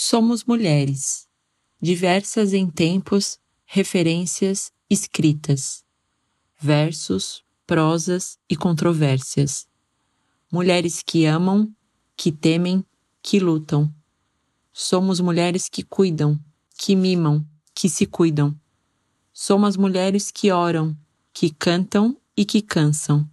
[0.00, 1.26] Somos mulheres,
[1.82, 5.84] diversas em tempos, referências escritas,
[6.56, 9.66] versos, prosas e controvérsias.
[10.52, 11.74] Mulheres que amam,
[12.16, 12.84] que temem,
[13.20, 13.92] que lutam.
[14.72, 16.38] Somos mulheres que cuidam,
[16.78, 17.44] que mimam,
[17.74, 18.56] que se cuidam.
[19.32, 20.96] Somos mulheres que oram,
[21.32, 23.28] que cantam e que cansam.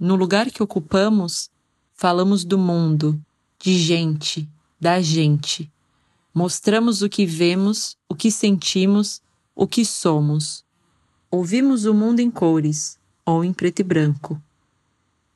[0.00, 1.50] No lugar que ocupamos,
[1.92, 3.22] falamos do mundo,
[3.58, 4.48] de gente,
[4.82, 5.70] da gente.
[6.34, 9.22] Mostramos o que vemos, o que sentimos,
[9.54, 10.64] o que somos.
[11.30, 14.42] Ouvimos o mundo em cores ou em preto e branco.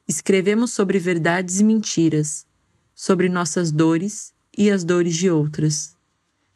[0.09, 2.45] Escrevemos sobre verdades e mentiras,
[2.93, 5.95] sobre nossas dores e as dores de outras.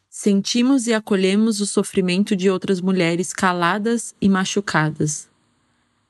[0.08, 5.28] Sentimos e acolhemos o sofrimento de outras mulheres caladas e machucadas.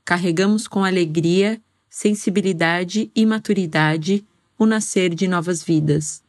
[0.02, 4.24] Carregamos com alegria, sensibilidade e maturidade
[4.59, 6.23] o nascer de novas vidas.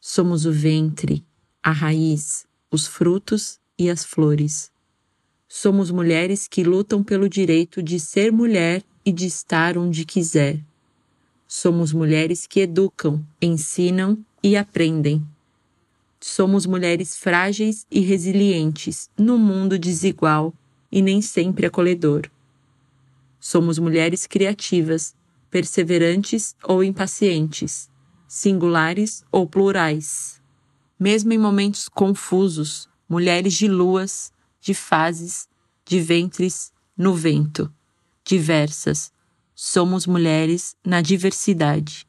[0.00, 1.24] Somos o ventre,
[1.60, 4.70] a raiz, os frutos e as flores.
[5.48, 10.60] Somos mulheres que lutam pelo direito de ser mulher e de estar onde quiser.
[11.48, 15.26] Somos mulheres que educam, ensinam e aprendem.
[16.20, 20.54] Somos mulheres frágeis e resilientes no mundo desigual
[20.92, 22.30] e nem sempre acolhedor.
[23.40, 25.12] Somos mulheres criativas,
[25.50, 27.90] perseverantes ou impacientes
[28.28, 30.40] singulares ou plurais.
[31.00, 35.48] Mesmo em momentos confusos, mulheres de luas, de fases,
[35.84, 37.72] de ventres no vento,
[38.22, 39.12] diversas,
[39.54, 42.06] somos mulheres na diversidade.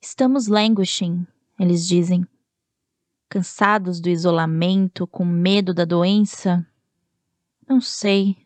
[0.00, 1.26] Estamos languishing,
[1.58, 2.26] eles dizem.
[3.28, 6.66] Cansados do isolamento, com medo da doença?
[7.68, 8.36] Não sei.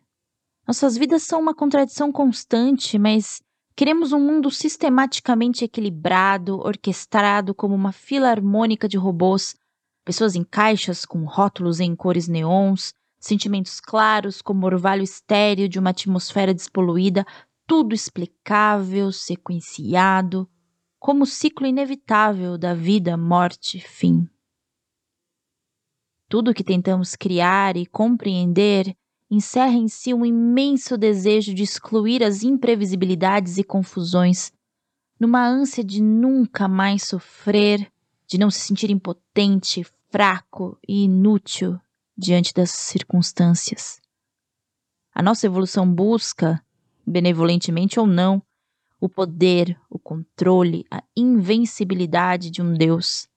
[0.67, 3.43] Nossas vidas são uma contradição constante, mas
[3.79, 9.55] Queremos um mundo sistematicamente equilibrado, orquestrado como uma filarmônica de robôs,
[10.05, 15.91] pessoas em caixas com rótulos em cores neons, sentimentos claros como orvalho estéreo de uma
[15.91, 17.25] atmosfera despoluída,
[17.69, 20.51] tudo explicável, sequenciado,
[20.99, 24.29] como o ciclo inevitável da vida, morte, fim.
[26.29, 28.98] Tudo que tentamos criar e compreender
[29.31, 34.53] encerra em si um imenso desejo de excluir as imprevisibilidades e confusões,
[35.21, 37.91] numa ânsia de nunca mais sofrer,
[38.27, 41.79] de não se sentir impotente, fraco e inútil
[42.17, 44.01] diante das circunstâncias.
[45.15, 46.63] A nossa evolução busca,
[47.07, 48.43] benevolentemente ou não,
[49.01, 53.29] o poder, o controle, a invencibilidade de um Deus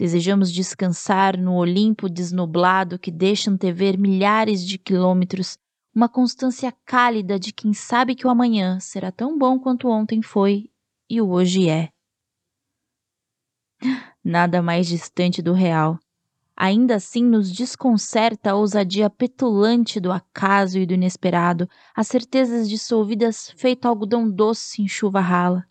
[0.00, 5.58] Desejamos descansar no Olimpo desnublado que deixa antever milhares de quilômetros,
[5.94, 10.70] uma constância cálida de quem sabe que o amanhã será tão bom quanto ontem foi
[11.06, 11.90] e o hoje é.
[14.24, 15.98] Nada mais distante do real.
[16.56, 23.50] Ainda assim nos desconcerta a ousadia petulante do acaso e do inesperado, as certezas dissolvidas
[23.54, 25.69] feito algodão doce em chuva rala.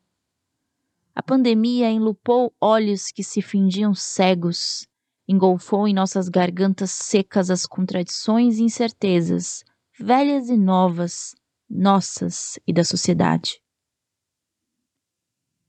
[1.20, 4.88] A pandemia enlupou olhos que se fingiam cegos,
[5.28, 9.66] engolfou em nossas gargantas secas as contradições e incertezas,
[10.00, 11.36] velhas e novas,
[11.70, 13.62] nossas e da sociedade.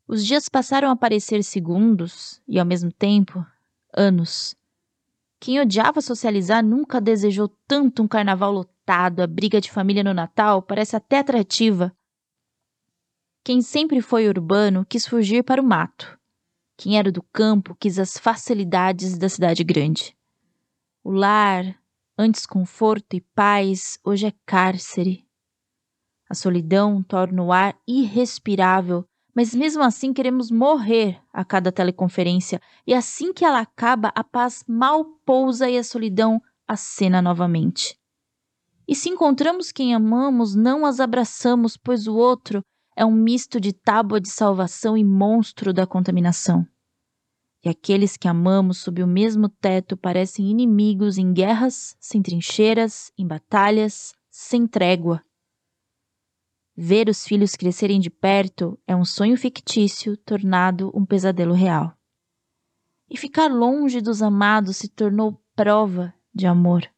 [0.07, 3.45] Os dias passaram a parecer segundos e, ao mesmo tempo,
[3.93, 4.55] anos.
[5.41, 10.63] Quem odiava socializar nunca desejou tanto um carnaval lotado, a briga de família no Natal
[10.63, 11.93] parece até atrativa,
[13.43, 16.19] quem sempre foi urbano quis fugir para o mato.
[16.77, 20.17] Quem era do campo quis as facilidades da cidade grande.
[21.03, 21.79] O lar,
[22.19, 25.27] antes conforto e paz, hoje é cárcere.
[26.29, 32.93] A solidão torna o ar irrespirável, mas mesmo assim queremos morrer a cada teleconferência, e
[32.93, 37.99] assim que ela acaba, a paz mal pousa e a solidão acena novamente.
[38.87, 42.63] E se encontramos quem amamos, não as abraçamos, pois o outro
[42.97, 46.67] é um misto de tábua de salvação e monstro da contaminação.
[47.63, 53.27] E aqueles que amamos sob o mesmo teto parecem inimigos em guerras, sem trincheiras, em
[53.27, 55.23] batalhas, sem trégua.
[56.75, 61.95] Ver os filhos crescerem de perto é um sonho fictício tornado um pesadelo real.
[63.11, 66.89] E ficar longe dos amados se tornou prova de amor.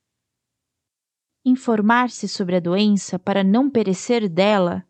[1.45, 4.87] Informar-se sobre a doença para não perecer dela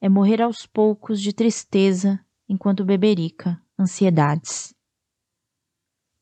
[0.00, 2.18] é morrer aos poucos de tristeza
[2.48, 4.74] enquanto beberica ansiedades.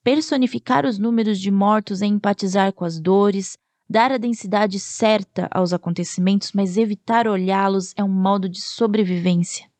[0.02, 3.56] Personificar os números de mortos é empatizar com as dores,
[3.88, 9.70] dar a densidade certa aos acontecimentos, mas evitar olhá-los é um modo de sobrevivência.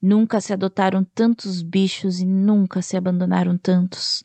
[0.00, 4.24] Nunca se adotaram tantos bichos e nunca se abandonaram tantos.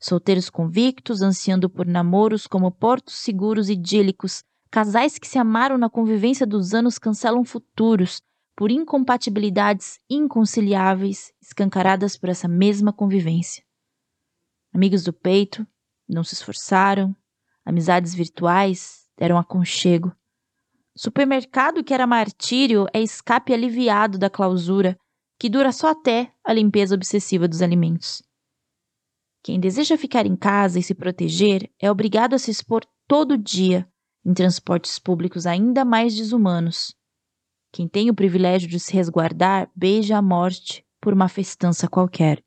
[0.00, 6.46] Solteiros convictos, ansiando por namoros como portos seguros idílicos, casais que se amaram na convivência
[6.46, 8.20] dos anos cancelam futuros
[8.56, 13.62] por incompatibilidades inconciliáveis escancaradas por essa mesma convivência.
[14.74, 15.66] Amigos do peito
[16.08, 17.14] não se esforçaram,
[17.64, 20.12] amizades virtuais deram aconchego.
[20.96, 24.98] Supermercado que era martírio é escape aliviado da clausura,
[25.38, 28.22] que dura só até a limpeza obsessiva dos alimentos.
[29.42, 33.88] Quem deseja ficar em casa e se proteger é obrigado a se expor todo dia
[34.28, 36.94] em transportes públicos ainda mais desumanos.
[37.72, 42.44] Quem tem o privilégio de se resguardar beija a morte por uma festança qualquer.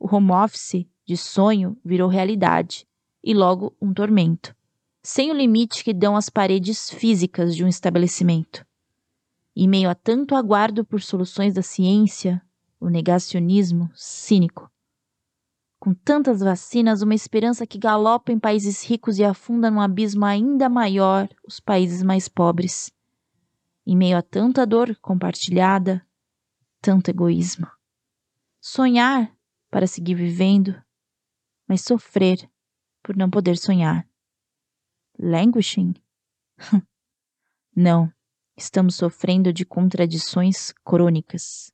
[0.00, 2.88] O home office de sonho virou realidade
[3.22, 4.52] e logo um tormento,
[5.00, 8.66] sem o limite que dão as paredes físicas de um estabelecimento.
[9.54, 12.42] Em meio a tanto aguardo por soluções da ciência,
[12.80, 14.68] o negacionismo cínico
[15.80, 20.68] com tantas vacinas, uma esperança que galopa em países ricos e afunda num abismo ainda
[20.68, 22.92] maior os países mais pobres.
[23.86, 26.06] Em meio a tanta dor compartilhada,
[26.82, 27.66] tanto egoísmo.
[28.60, 29.34] Sonhar
[29.70, 30.80] para seguir vivendo,
[31.66, 32.46] mas sofrer
[33.02, 34.06] por não poder sonhar.
[35.18, 35.94] Languishing?
[37.74, 38.12] não,
[38.54, 41.72] estamos sofrendo de contradições crônicas.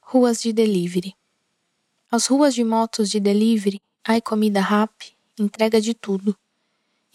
[0.00, 1.14] Ruas de delivery.
[2.14, 4.92] As ruas de motos de delivery, ai comida rap,
[5.38, 6.36] entrega de tudo.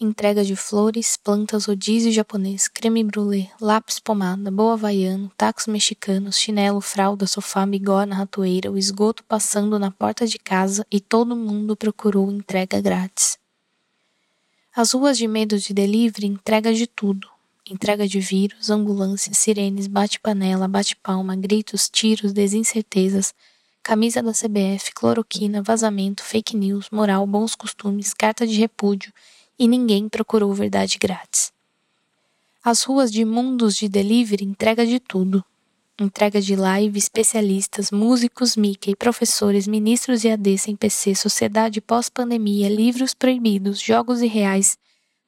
[0.00, 6.80] Entrega de flores, plantas, rodízio japonês, creme brulee, lápis pomada, boa havaiano, tacos mexicanos, chinelo,
[6.80, 12.28] fralda, sofá, bigorna, ratoeira, o esgoto passando na porta de casa e todo mundo procurou
[12.28, 13.38] entrega grátis.
[14.74, 17.28] As ruas de medo de delivery entrega de tudo.
[17.70, 23.32] Entrega de vírus, ambulância, sirenes, bate-panela, bate-palma, gritos, tiros, desincertezas,
[23.88, 29.10] camisa da CBF, cloroquina, vazamento, fake news, moral, bons costumes, carta de repúdio
[29.58, 31.50] e ninguém procurou verdade grátis.
[32.62, 35.42] As ruas de mundos de delivery entrega de tudo.
[35.98, 43.14] Entrega de live, especialistas, músicos Mickey, professores, ministros e AD sem PC, sociedade pós-pandemia, livros
[43.14, 44.76] proibidos, jogos irreais,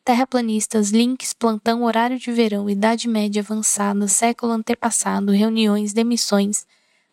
[0.05, 6.67] terraplanistas, links, plantão, horário de verão, idade média avançada, século antepassado, reuniões, demissões,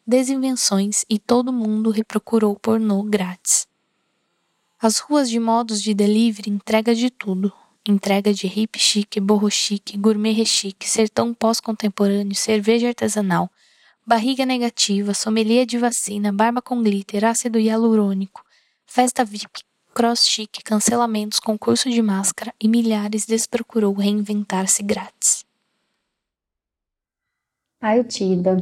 [0.08, 3.68] desinvenções e todo mundo reprocurou pornô grátis.
[4.80, 7.52] As ruas de modos de delivery entrega de tudo.
[7.86, 13.50] Entrega de hip chique, borro chique, gourmet rechique, sertão pós-contemporâneo, cerveja artesanal,
[14.06, 18.44] barriga negativa, sommelier de vacina, barba com glitter, ácido hialurônico,
[18.86, 19.62] festa VIP,
[19.94, 25.46] cross chique, cancelamentos, concurso de máscara e milhares desprocurou reinventar-se grátis.
[27.80, 28.58] Partida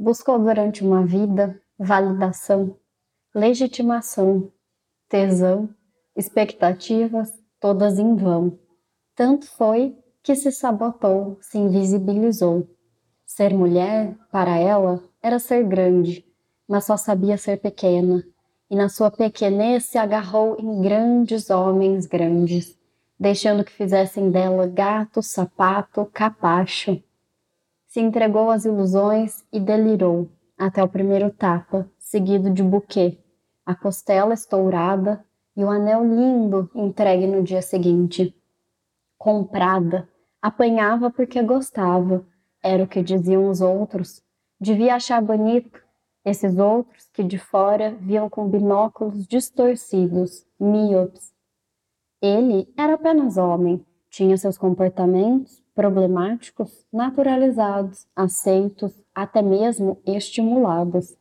[0.00, 2.74] buscou durante uma vida validação,
[3.34, 4.50] legitimação,
[5.10, 5.68] tesão,
[6.16, 7.30] expectativas,
[7.60, 8.58] todas em vão.
[9.14, 12.66] Tanto foi que se sabotou, se invisibilizou.
[13.26, 16.24] Ser mulher, para ela, era ser grande,
[16.66, 18.24] mas só sabia ser pequena,
[18.70, 22.74] e na sua pequenez se agarrou em grandes homens grandes,
[23.18, 27.02] deixando que fizessem dela gato, sapato, capacho
[27.90, 33.18] se entregou às ilusões e delirou até o primeiro tapa, seguido de buquê,
[33.66, 35.24] a costela estourada
[35.56, 38.32] e o anel lindo entregue no dia seguinte.
[39.18, 40.08] Comprada,
[40.40, 42.24] apanhava porque gostava,
[42.62, 44.22] era o que diziam os outros.
[44.60, 45.82] Devia achar bonito
[46.24, 51.32] esses outros que de fora viam com binóculos distorcidos, míopes.
[52.22, 61.16] Ele era apenas homem, tinha seus comportamentos problemáticos naturalizados, aceitos, até mesmo estimulados.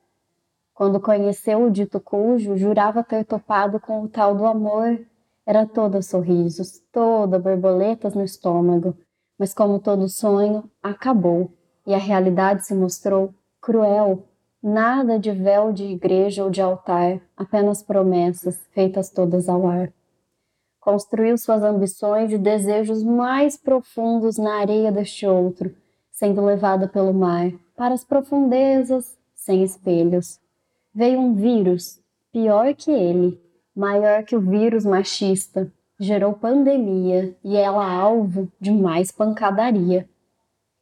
[0.74, 5.00] Quando conheceu o dito cujo, jurava ter topado com o tal do amor.
[5.46, 8.96] Era toda sorrisos, toda borboletas no estômago,
[9.38, 11.52] mas como todo sonho, acabou
[11.86, 14.26] e a realidade se mostrou cruel.
[14.62, 19.92] Nada de véu de igreja ou de altar, apenas promessas feitas todas ao ar
[20.80, 25.76] construiu suas ambições e desejos mais profundos na areia deste outro,
[26.12, 30.40] sendo levada pelo mar para as profundezas sem espelhos.
[30.94, 33.40] Veio um vírus, pior que ele,
[33.76, 40.10] maior que o vírus machista, gerou pandemia e ela alvo de mais pancadaria.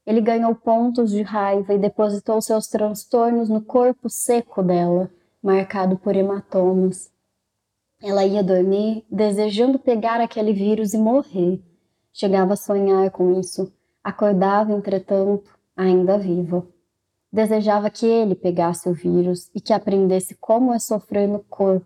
[0.05, 5.09] Ele ganhou pontos de raiva e depositou seus transtornos no corpo seco dela,
[5.43, 7.11] marcado por hematomas.
[8.01, 11.59] Ela ia dormir desejando pegar aquele vírus e morrer.
[12.13, 13.73] Chegava a sonhar com isso.
[14.03, 16.65] Acordava, entretanto, ainda viva.
[17.31, 21.85] Desejava que ele pegasse o vírus e que aprendesse como é sofrer no corpo,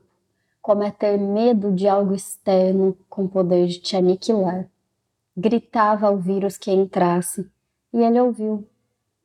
[0.61, 4.69] como é ter medo de algo externo com poder de te aniquilar.
[5.35, 7.49] Gritava ao vírus que entrasse
[7.93, 8.67] e ele ouviu.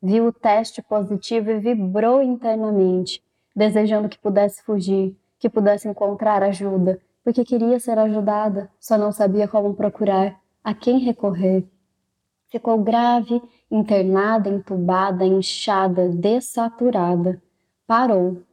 [0.01, 3.21] Viu o teste positivo e vibrou internamente,
[3.55, 9.47] desejando que pudesse fugir, que pudesse encontrar ajuda, porque queria ser ajudada, só não sabia
[9.47, 11.69] como procurar, a quem recorrer.
[12.49, 17.41] Ficou grave, internada, entubada, inchada, dessaturada.
[17.85, 18.43] Parou,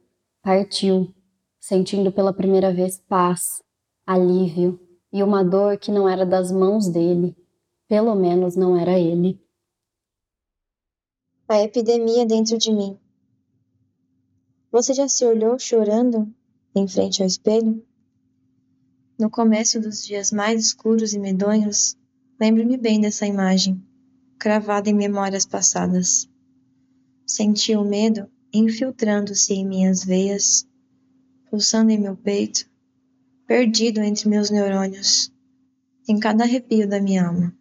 [0.41, 1.13] partiu,
[1.59, 3.63] sentindo pela primeira vez paz,
[4.05, 4.79] alívio
[5.11, 7.35] e uma dor que não era das mãos dele,
[7.87, 9.41] pelo menos não era ele.
[11.47, 12.99] A epidemia dentro de mim.
[14.71, 16.27] Você já se olhou chorando
[16.75, 17.83] em frente ao espelho?
[19.17, 21.97] No começo dos dias mais escuros e medonhos,
[22.39, 23.81] lembro-me bem dessa imagem,
[24.37, 26.29] cravada em memórias passadas.
[27.25, 30.67] Senti o medo infiltrando-se em minhas veias,
[31.49, 32.69] pulsando em meu peito,
[33.47, 35.31] perdido entre meus neurônios,
[36.07, 37.57] em cada arrepio da minha alma.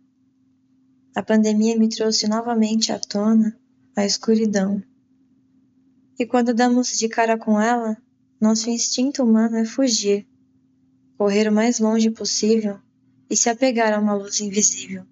[1.15, 3.57] A pandemia me trouxe novamente à tona
[3.97, 4.83] a escuridão.
[6.19, 7.97] E quando damos de cara com ela,
[8.45, 10.27] nosso instinto humano é fugir
[11.17, 12.79] correr o mais longe possível
[13.31, 15.07] e se apegar a uma luz invisível.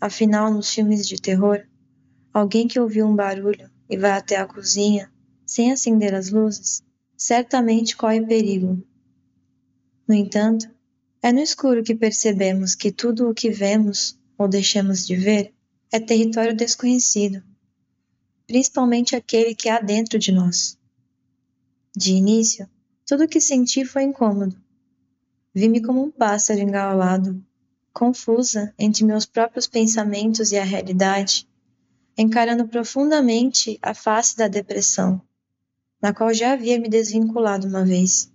[0.00, 1.64] Afinal, nos filmes de terror,
[2.34, 5.08] alguém que ouviu um barulho e vai até a cozinha
[5.46, 6.82] sem acender as luzes,
[7.16, 8.84] certamente corre perigo.
[10.08, 10.68] No entanto,
[11.22, 15.54] é no escuro que percebemos que tudo o que vemos ou deixamos de ver
[15.92, 17.44] é território desconhecido,
[18.48, 20.79] principalmente aquele que há dentro de nós.
[21.96, 22.68] De início,
[23.06, 24.56] tudo o que senti foi incômodo
[25.52, 27.44] Vi-me como um pássaro engaulado,
[27.92, 31.48] confusa entre meus próprios pensamentos e a realidade,
[32.16, 35.20] encarando profundamente a face da depressão,
[36.00, 38.32] na qual já havia me desvinculado uma vez.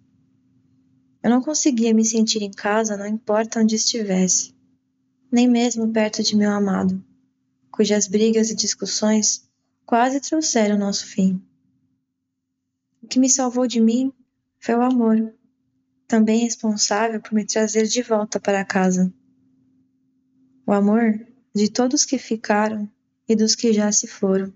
[1.24, 4.54] Eu não conseguia me sentir em casa, não importa onde estivesse,
[5.32, 7.02] nem mesmo perto de meu amado,
[7.72, 9.50] cujas brigas e discussões
[9.86, 11.42] quase trouxeram nosso fim.
[13.06, 14.12] O que me salvou de mim
[14.58, 15.32] foi o amor
[16.08, 19.14] também responsável por me trazer de volta para casa.
[20.66, 22.90] O amor de todos que ficaram
[23.30, 24.52] e dos que já se foram,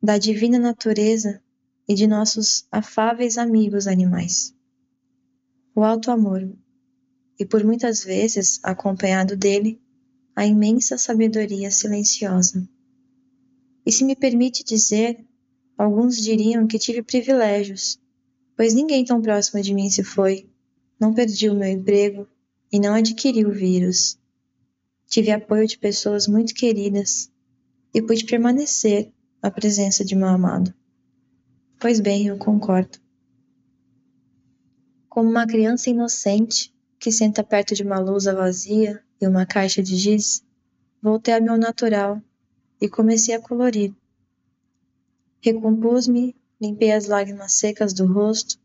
[0.00, 1.42] da divina natureza
[1.88, 4.54] e de nossos afáveis amigos animais.
[5.74, 6.48] O alto amor,
[7.40, 9.82] e por muitas vezes acompanhado dele,
[10.36, 12.68] a imensa sabedoria silenciosa.
[13.84, 15.26] E se me permite dizer,
[15.82, 18.00] alguns diriam que tive privilégios
[18.56, 20.48] pois ninguém tão próximo de mim se foi.
[21.00, 22.28] Não perdi o meu emprego
[22.70, 24.18] e não adquiri o vírus.
[25.06, 27.30] Tive apoio de pessoas muito queridas
[27.92, 29.12] e pude permanecer
[29.42, 30.72] à presença de meu amado.
[31.78, 32.98] Pois bem, eu concordo.
[35.08, 39.96] Como uma criança inocente que senta perto de uma lousa vazia e uma caixa de
[39.96, 40.42] giz,
[41.02, 42.22] voltei ao meu natural
[42.80, 43.92] e comecei a colorir.
[45.44, 48.60] Recompus-me limpei as lágrimas secas do rosto,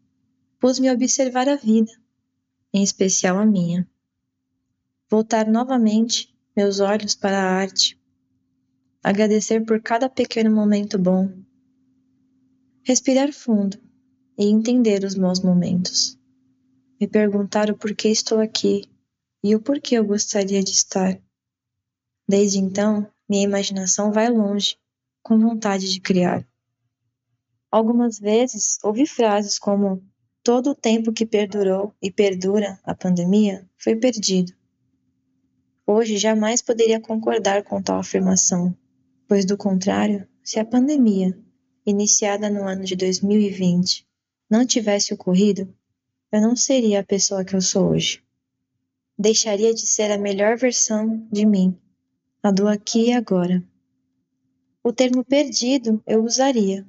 [0.60, 1.92] pus-me a observar a vida,
[2.72, 3.90] em especial a minha.
[5.10, 8.00] Voltar novamente meus olhos para a arte,
[9.04, 11.32] agradecer por cada pequeno momento bom,
[12.84, 13.80] respirar fundo
[14.38, 16.16] e entender os meus momentos,
[17.02, 18.88] me perguntar o porquê estou aqui
[19.44, 21.20] e o porquê eu gostaria de estar.
[22.28, 24.78] Desde então, minha imaginação vai longe,
[25.24, 26.48] com vontade de criar.
[27.70, 30.02] Algumas vezes ouvi frases como:
[30.42, 34.54] todo o tempo que perdurou e perdura a pandemia foi perdido.
[35.86, 38.76] Hoje jamais poderia concordar com tal afirmação,
[39.28, 41.38] pois do contrário, se a pandemia,
[41.86, 44.08] iniciada no ano de 2020,
[44.50, 45.74] não tivesse ocorrido,
[46.32, 48.24] eu não seria a pessoa que eu sou hoje.
[49.20, 51.78] Deixaria de ser a melhor versão de mim,
[52.42, 53.62] a do aqui e agora.
[54.82, 56.86] O termo perdido eu usaria,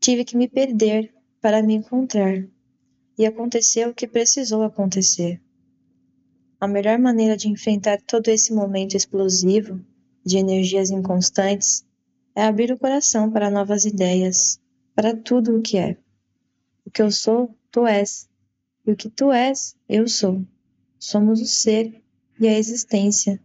[0.00, 2.44] Tive que me perder para me encontrar,
[3.18, 5.40] e aconteceu o que precisou acontecer.
[6.60, 9.80] A melhor maneira de enfrentar todo esse momento explosivo
[10.24, 11.84] de energias inconstantes
[12.34, 14.60] é abrir o coração para novas ideias,
[14.94, 15.96] para tudo o que é.
[16.84, 18.28] O que eu sou, tu és,
[18.86, 20.44] e o que tu és, eu sou.
[20.98, 22.02] Somos o ser
[22.40, 23.40] e a existência.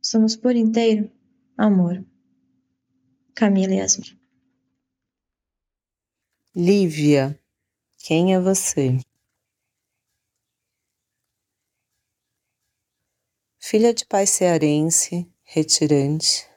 [0.00, 1.10] Somos por inteiro
[1.56, 2.04] amor.
[3.34, 4.15] Camila Yasmin.
[6.58, 7.38] Lívia,
[7.98, 8.98] quem é você?
[13.58, 16.48] Filha de pai cearense, retirante,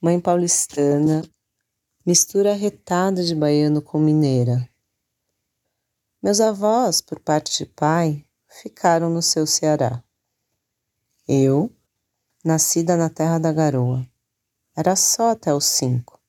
[0.00, 1.22] mãe paulistana,
[2.04, 4.68] mistura retada de baiano com mineira.
[6.20, 10.02] Meus avós, por parte de pai, ficaram no seu Ceará.
[11.28, 11.72] Eu,
[12.44, 14.04] nascida na terra da garoa,
[14.76, 16.20] era só até os cinco.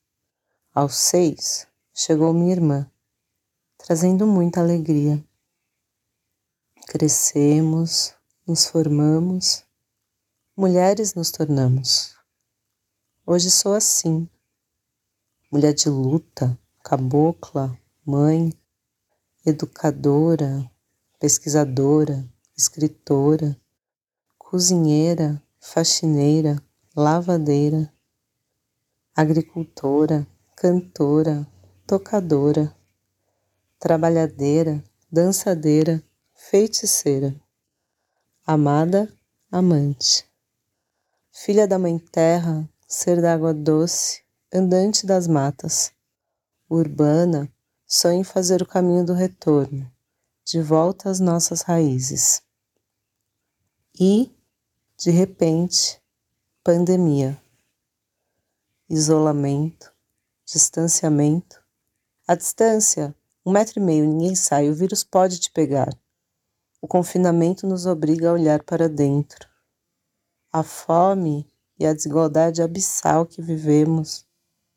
[0.72, 1.67] Aos seis,
[2.00, 2.88] chegou minha irmã,
[3.76, 5.20] trazendo muita alegria.
[6.86, 8.14] Crescemos,
[8.46, 9.64] nos formamos,
[10.56, 12.14] mulheres nos tornamos.
[13.26, 14.30] Hoje sou assim,
[15.50, 17.76] mulher de luta, cabocla,
[18.06, 18.52] mãe,
[19.44, 20.70] educadora,
[21.18, 22.24] pesquisadora,
[22.56, 23.60] escritora,
[24.38, 26.62] cozinheira, faxineira,
[26.94, 27.92] lavadeira,
[29.16, 30.24] agricultora,
[30.54, 31.44] cantora,
[31.88, 32.76] tocadora,
[33.78, 36.04] trabalhadeira, dançadeira,
[36.34, 37.34] feiticeira,
[38.46, 39.10] amada,
[39.50, 40.30] amante,
[41.32, 45.90] filha da mãe terra, ser d'água doce, andante das matas,
[46.68, 47.50] urbana,
[47.86, 49.90] sonho em fazer o caminho do retorno,
[50.44, 52.42] de volta às nossas raízes.
[53.98, 54.30] E,
[54.98, 55.98] de repente,
[56.62, 57.42] pandemia,
[58.90, 59.90] isolamento,
[60.44, 61.66] distanciamento.
[62.30, 65.88] A distância, um metro e meio, ninguém sai, o vírus pode te pegar.
[66.78, 69.48] O confinamento nos obriga a olhar para dentro.
[70.52, 74.26] A fome e a desigualdade abissal que vivemos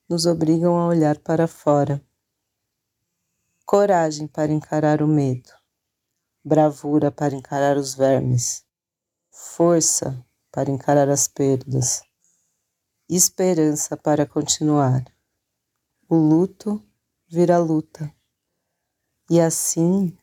[0.07, 2.01] nos obrigam a olhar para fora.
[3.65, 5.51] Coragem para encarar o medo,
[6.41, 8.63] bravura para encarar os vermes,
[9.29, 12.01] força para encarar as perdas,
[13.09, 15.03] esperança para continuar.
[16.07, 16.81] O luto
[17.31, 18.13] vira luta.
[19.29, 20.13] E assim,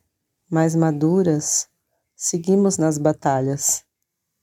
[0.50, 1.66] mais maduras,
[2.14, 3.82] seguimos nas batalhas.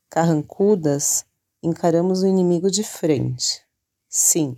[0.10, 1.28] Carrancudas,
[1.62, 3.62] encaramos o inimigo de frente.
[4.10, 4.58] Sim,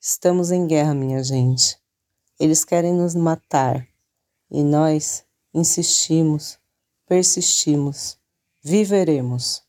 [0.00, 1.78] estamos em guerra, minha gente.
[2.40, 3.86] Eles querem nos matar
[4.50, 6.58] e nós insistimos,
[7.06, 8.18] persistimos,
[8.62, 9.62] viveremos,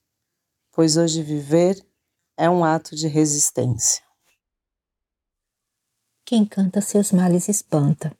[0.72, 1.86] pois hoje viver
[2.38, 4.02] é um ato de resistência.
[6.26, 8.16] Quem canta seus males espanta.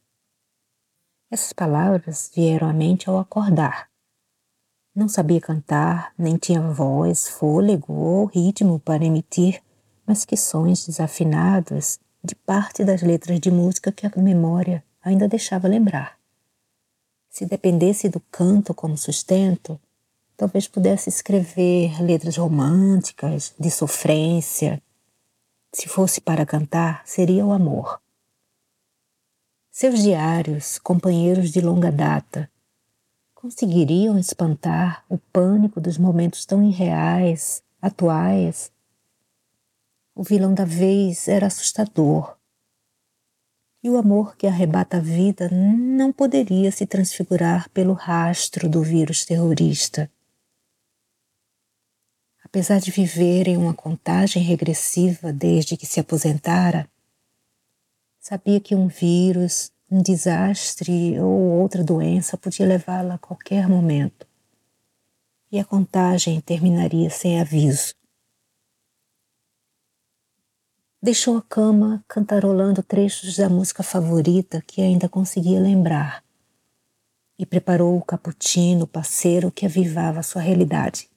[1.32, 3.90] Essas palavras vieram à mente ao acordar.
[4.94, 9.64] Não sabia cantar, nem tinha voz, fôlego ou ritmo para emitir,
[10.06, 15.70] mas que sons desafinados de parte das letras de música que a memória ainda deixava
[15.70, 16.20] lembrar.
[17.30, 19.80] Se dependesse do canto como sustento,
[20.36, 24.83] talvez pudesse escrever letras românticas, de sofrência,
[25.74, 28.00] se fosse para cantar, seria o amor.
[29.72, 32.50] Seus diários, companheiros de longa data,
[33.34, 38.72] conseguiriam espantar o pânico dos momentos tão irreais, atuais.
[40.14, 42.38] O vilão da vez era assustador.
[43.84, 49.26] E o amor que arrebata a vida não poderia se transfigurar pelo rastro do vírus
[49.26, 50.10] terrorista
[52.54, 56.88] apesar de viver em uma contagem regressiva desde que se aposentara,
[58.20, 64.28] sabia que um vírus, um desastre ou outra doença podia levá-la a qualquer momento.
[65.52, 67.96] E a contagem terminaria sem aviso.
[71.02, 76.24] Deixou a cama cantarolando trechos da música favorita que ainda conseguia lembrar
[77.36, 81.12] e preparou o cappuccino parceiro que avivava sua realidade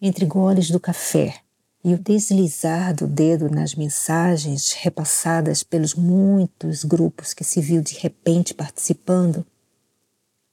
[0.00, 1.40] entre goles do café
[1.84, 7.94] e o deslizar do dedo nas mensagens repassadas pelos muitos grupos que se viu de
[7.98, 9.44] repente participando,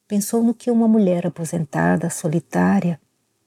[0.08, 3.00] pensou no que uma mulher aposentada, solitária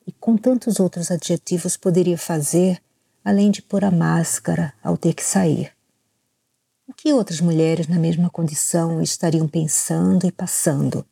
[0.07, 2.81] e com tantos outros adjetivos poderia fazer
[3.25, 5.73] além de pôr a máscara ao ter que sair.
[6.87, 11.07] O que outras mulheres na mesma condição estariam pensando e passando?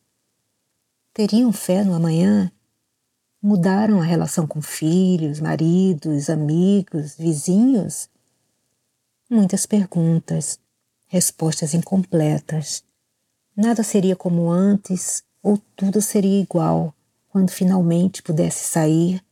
[1.13, 2.51] Teriam fé no amanhã
[3.41, 8.09] Mudaram a relação com filhos, maridos, amigos, vizinhos?
[9.29, 10.59] Muitas perguntas,
[11.07, 12.83] respostas incompletas.
[13.55, 16.93] Nada seria como antes ou tudo seria igual
[17.29, 19.23] quando finalmente pudesse sair,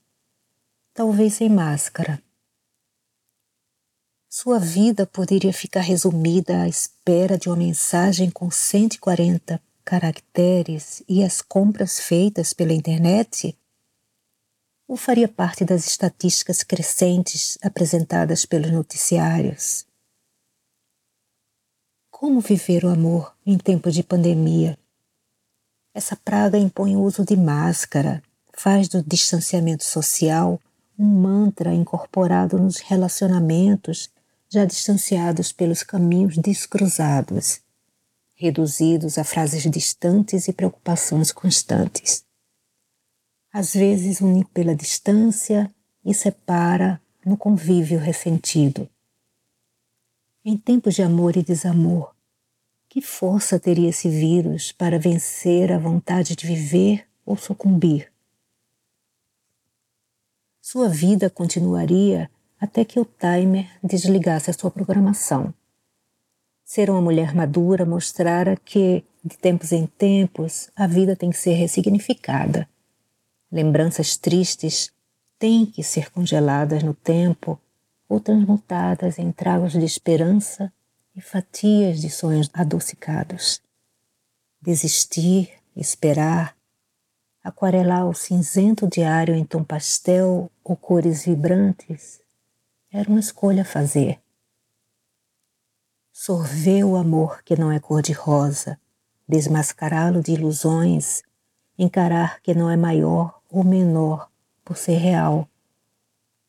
[0.94, 2.22] talvez sem máscara.
[4.30, 11.42] Sua vida poderia ficar resumida à espera de uma mensagem com 140 caracteres e as
[11.42, 13.58] compras feitas pela internet?
[14.88, 19.86] Ou faria parte das estatísticas crescentes apresentadas pelos noticiários?
[22.10, 24.78] Como viver o amor em tempo de pandemia?
[25.94, 28.24] Essa praga impõe o uso de máscara,
[28.54, 30.60] faz do distanciamento social
[30.98, 34.10] um mantra incorporado nos relacionamentos
[34.50, 37.60] já distanciados pelos caminhos descruzados,
[38.34, 42.27] reduzidos a frases distantes e preocupações constantes.
[43.52, 48.90] Às vezes une pela distância e separa no convívio ressentido.
[50.44, 52.16] Em tempos de amor e desamor,
[52.90, 58.12] que força teria esse vírus para vencer a vontade de viver ou sucumbir?
[60.62, 62.30] Sua vida continuaria
[62.60, 65.54] até que o timer desligasse a sua programação.
[66.64, 71.54] Ser uma mulher madura mostrara que, de tempos em tempos, a vida tem que ser
[71.54, 72.68] ressignificada.
[73.52, 74.92] Lembranças tristes
[75.40, 77.60] têm que ser congeladas no tempo
[78.10, 80.72] ou transmutadas em tragos de esperança
[81.16, 83.62] e fatias de sonhos adocicados.
[84.62, 86.56] Desistir, esperar,
[87.44, 92.20] aquarelar o cinzento diário em tom pastel ou cores vibrantes
[92.92, 94.20] era uma escolha a fazer.
[96.12, 98.80] Sorver o amor que não é cor-de-rosa,
[99.28, 101.22] desmascará-lo de ilusões,
[101.78, 104.30] encarar que não é maior ou menor
[104.64, 105.48] por ser real,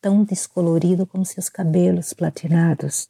[0.00, 3.08] tão descolorido como seus cabelos platinados.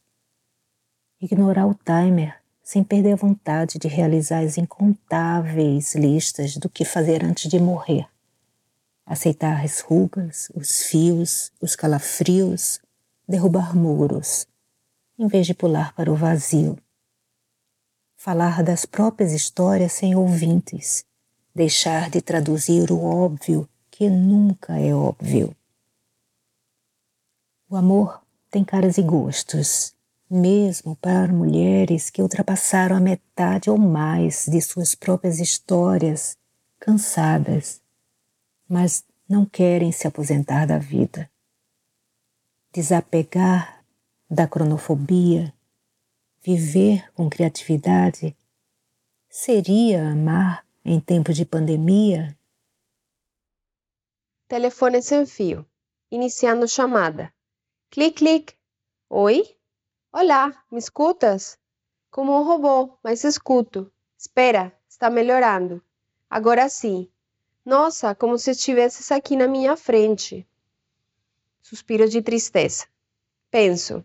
[1.21, 7.25] Ignorar o timer sem perder a vontade de realizar as incontáveis listas do que fazer
[7.25, 8.07] antes de morrer.
[9.07, 12.79] Aceitar as rugas, os fios, os calafrios,
[13.27, 14.47] derrubar muros,
[15.19, 16.77] em vez de pular para o vazio.
[18.17, 21.07] Falar das próprias histórias sem ouvintes,
[21.55, 23.67] deixar de traduzir o óbvio
[23.99, 25.53] que nunca é óbvio.
[27.69, 29.93] O amor tem caras e gostos,
[30.31, 36.39] mesmo para mulheres que ultrapassaram a metade ou mais de suas próprias histórias,
[36.79, 37.83] cansadas,
[38.69, 41.29] mas não querem se aposentar da vida
[42.73, 43.85] desapegar
[44.31, 45.53] da cronofobia,
[46.41, 48.37] viver com criatividade,
[49.29, 52.38] seria amar em tempo de pandemia?
[54.49, 55.67] Telefone sem fio.
[56.11, 57.31] Iniciando chamada.
[57.91, 58.55] Clic, clic.
[59.11, 59.45] Oi?
[60.11, 61.59] Olá, me escutas?
[62.11, 63.93] Como um robô, mas escuto.
[64.17, 65.83] Espera, está melhorando.
[66.31, 67.11] Agora sim.
[67.63, 70.49] Nossa, como se estivesses aqui na minha frente.
[71.61, 72.87] Suspiro de tristeza.
[73.51, 74.03] Penso.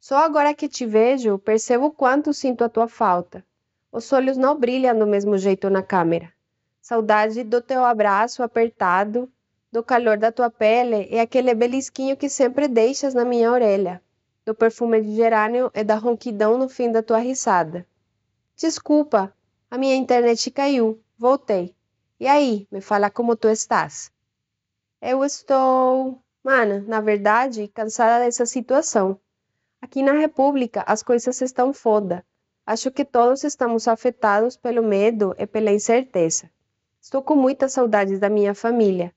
[0.00, 3.46] Só agora que te vejo, percebo quanto sinto a tua falta.
[3.92, 6.32] Os olhos não brilham do mesmo jeito na câmera.
[6.80, 9.30] Saudade do teu abraço apertado,
[9.76, 14.02] do calor da tua pele e aquele belisquinho que sempre deixas na minha orelha,
[14.42, 17.86] do perfume de gerânio e da ronquidão no fim da tua risada.
[18.56, 19.36] Desculpa,
[19.70, 21.74] a minha internet caiu, voltei.
[22.18, 24.10] E aí, me fala como tu estás?
[24.98, 26.22] Eu estou.
[26.42, 29.20] Mano, na verdade, cansada dessa situação.
[29.78, 32.24] Aqui na República as coisas estão foda.
[32.64, 36.50] Acho que todos estamos afetados pelo medo e pela incerteza.
[36.98, 39.14] Estou com muitas saudades da minha família.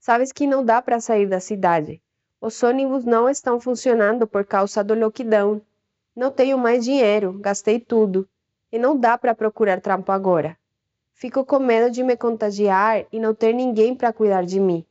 [0.00, 2.02] Sabes que não dá para sair da cidade.
[2.40, 5.60] Os ônibus não estão funcionando por causa do lockdown.
[6.16, 8.26] Não tenho mais dinheiro, gastei tudo.
[8.72, 10.56] E não dá para procurar trampo agora.
[11.12, 14.86] Fico com medo de me contagiar e não ter ninguém para cuidar de mim.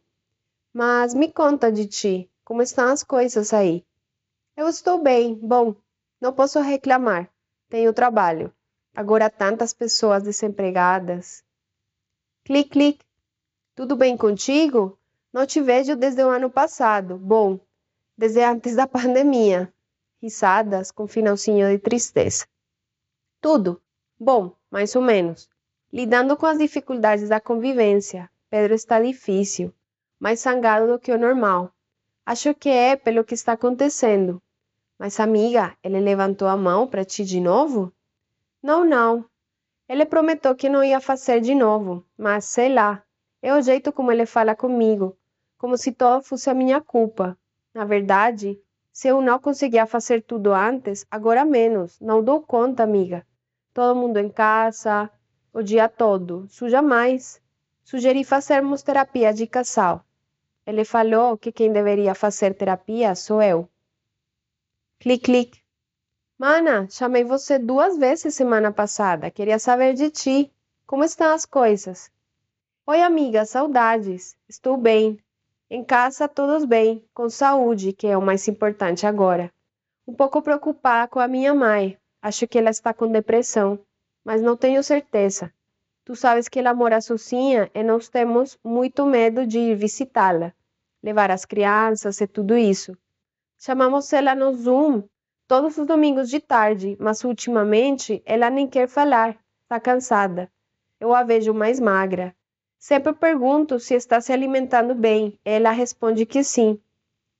[0.71, 3.83] Mas me conta de ti, como estão as coisas aí?
[4.55, 5.73] Eu estou bem, bom,
[6.21, 7.27] não posso reclamar.
[7.67, 8.53] Tenho trabalho.
[8.95, 11.43] Agora tantas pessoas desempregadas.
[12.45, 12.99] Clic, clic.
[13.73, 14.98] Tudo bem contigo?
[15.31, 17.17] Não te vejo desde o ano passado.
[17.17, 17.59] Bom,
[18.17, 19.71] desde antes da pandemia.
[20.21, 22.45] Risadas com finalzinho de tristeza.
[23.39, 23.81] Tudo.
[24.19, 25.49] Bom, mais ou menos.
[25.91, 28.29] Lidando com as dificuldades da convivência.
[28.49, 29.73] Pedro está difícil
[30.19, 31.71] mais sangado do que o normal.
[32.25, 34.41] Acho que é pelo que está acontecendo.
[34.97, 37.91] Mas, amiga, ele levantou a mão para ti de novo?
[38.61, 39.25] Não, não.
[39.87, 43.01] Ele prometeu que não ia fazer de novo, mas sei lá.
[43.41, 45.17] É o jeito como ele fala comigo,
[45.59, 47.37] como se tudo fosse a minha culpa.
[47.73, 48.57] Na verdade,
[48.93, 51.99] se eu não conseguia fazer tudo antes, agora menos.
[51.99, 53.27] Não dou conta, amiga.
[53.73, 55.11] Todo mundo em casa,
[55.53, 56.47] o dia todo.
[56.47, 57.41] Suja mais.
[57.83, 60.05] Sugeri fazermos terapia de casal.
[60.65, 63.69] Ele falou que quem deveria fazer terapia sou eu.
[64.97, 65.61] Clic, clic.
[66.37, 69.29] Mana, chamei você duas vezes semana passada.
[69.29, 70.53] Queria saber de ti.
[70.87, 72.09] Como estão as coisas?
[72.87, 74.37] Oi, amiga, saudades.
[74.47, 75.19] Estou bem.
[75.69, 79.51] Em casa, todos bem, com saúde, que é o mais importante agora.
[80.07, 81.97] Um pouco preocupada com a minha mãe.
[82.21, 83.79] Acho que ela está com depressão,
[84.23, 85.53] mas não tenho certeza.
[86.03, 90.53] Tu sabes que ela mora sozinha e nós temos muito medo de ir visitá-la
[91.01, 92.97] levar as crianças e tudo isso.
[93.57, 95.03] Chamamos ela no Zoom
[95.47, 100.51] todos os domingos de tarde, mas ultimamente ela nem quer falar, está cansada.
[100.99, 102.35] Eu a vejo mais magra.
[102.79, 105.37] Sempre pergunto se está se alimentando bem.
[105.43, 106.79] Ela responde que sim.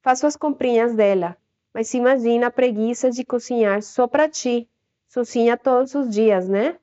[0.02, 1.38] Faço as comprinhas dela,
[1.74, 4.70] mas imagina a preguiça de cozinhar só para ti.
[5.08, 6.78] Sozinha todos os dias, né?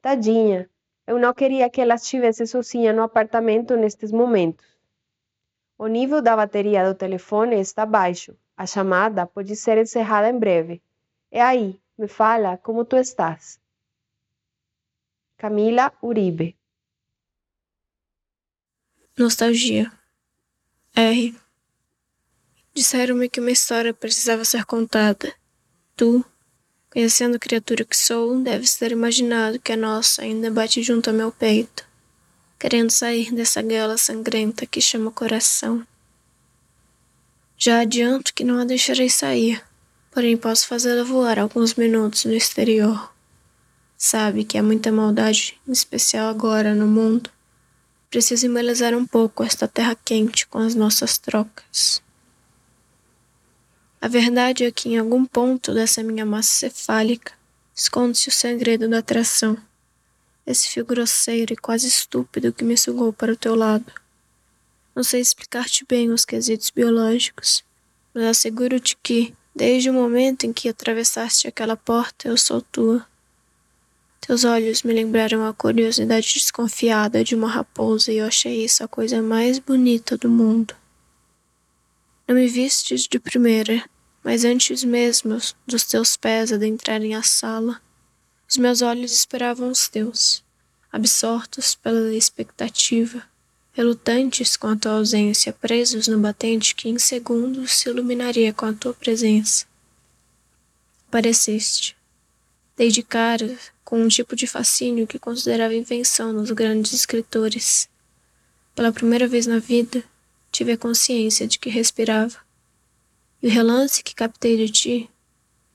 [0.00, 0.70] Tadinha.
[1.04, 4.64] Eu não queria que ela estivesse sozinha no apartamento nestes momentos.
[5.76, 8.36] O nível da bateria do telefone está baixo.
[8.56, 10.80] A chamada pode ser encerrada em breve.
[11.30, 13.60] E aí, me fala como tu estás.
[15.36, 16.55] Camila Uribe
[19.18, 19.90] Nostalgia
[20.94, 21.34] R.
[22.74, 25.32] Disseram-me que uma história precisava ser contada.
[25.96, 26.22] Tu,
[26.90, 31.16] Conhecendo a criatura que sou, deves ter imaginado que a nossa ainda bate junto ao
[31.16, 31.86] meu peito,
[32.58, 35.86] querendo sair dessa guela sangrenta que chama coração.
[37.58, 39.62] Já adianto que não a deixarei sair,
[40.10, 43.14] porém posso fazê-la voar alguns minutos no exterior.
[43.96, 47.30] Sabe que há muita maldade, em especial agora, no mundo.
[48.16, 52.02] Preciso embelezar um pouco esta terra quente com as nossas trocas.
[54.00, 57.34] A verdade é que em algum ponto dessa minha massa cefálica
[57.74, 59.58] esconde-se o segredo da atração.
[60.46, 63.92] Esse fio grosseiro e quase estúpido que me sugou para o teu lado.
[64.94, 67.62] Não sei explicar-te bem os quesitos biológicos,
[68.14, 73.06] mas asseguro-te que, desde o momento em que atravessaste aquela porta, eu sou tua.
[74.26, 78.88] Teus olhos me lembraram a curiosidade desconfiada de uma raposa e eu achei isso a
[78.88, 80.74] coisa mais bonita do mundo.
[82.26, 83.88] Não me vistes de primeira,
[84.24, 87.80] mas antes mesmo dos teus pés adentrarem a sala,
[88.48, 90.42] os meus olhos esperavam os teus,
[90.90, 93.22] absortos pela expectativa,
[93.74, 98.72] relutantes com a tua ausência, presos no batente que em segundos se iluminaria com a
[98.72, 99.66] tua presença.
[101.06, 101.96] Apareceste.
[102.76, 103.56] Dei de cara
[103.86, 107.88] com um tipo de fascínio que considerava invenção nos grandes escritores.
[108.74, 110.02] Pela primeira vez na vida,
[110.50, 112.36] tive a consciência de que respirava.
[113.40, 115.10] E o relance que captei de ti,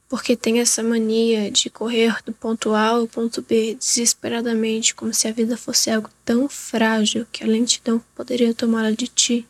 [0.09, 5.29] porque tem essa mania de correr do ponto A ao ponto B desesperadamente, como se
[5.29, 9.47] a vida fosse algo tão frágil que a lentidão poderia tomá-la de ti,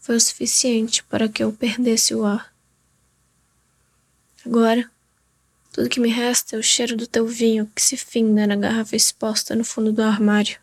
[0.00, 2.52] foi o suficiente para que eu perdesse o ar.
[4.44, 4.90] Agora,
[5.78, 8.96] tudo que me resta é o cheiro do teu vinho que se finda na garrafa
[8.96, 10.58] exposta no fundo do armário.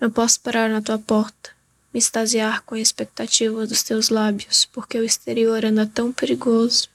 [0.00, 1.50] Não posso parar na tua porta
[1.92, 6.88] me extasiar com a expectativa dos teus lábios, porque o exterior anda tão perigoso.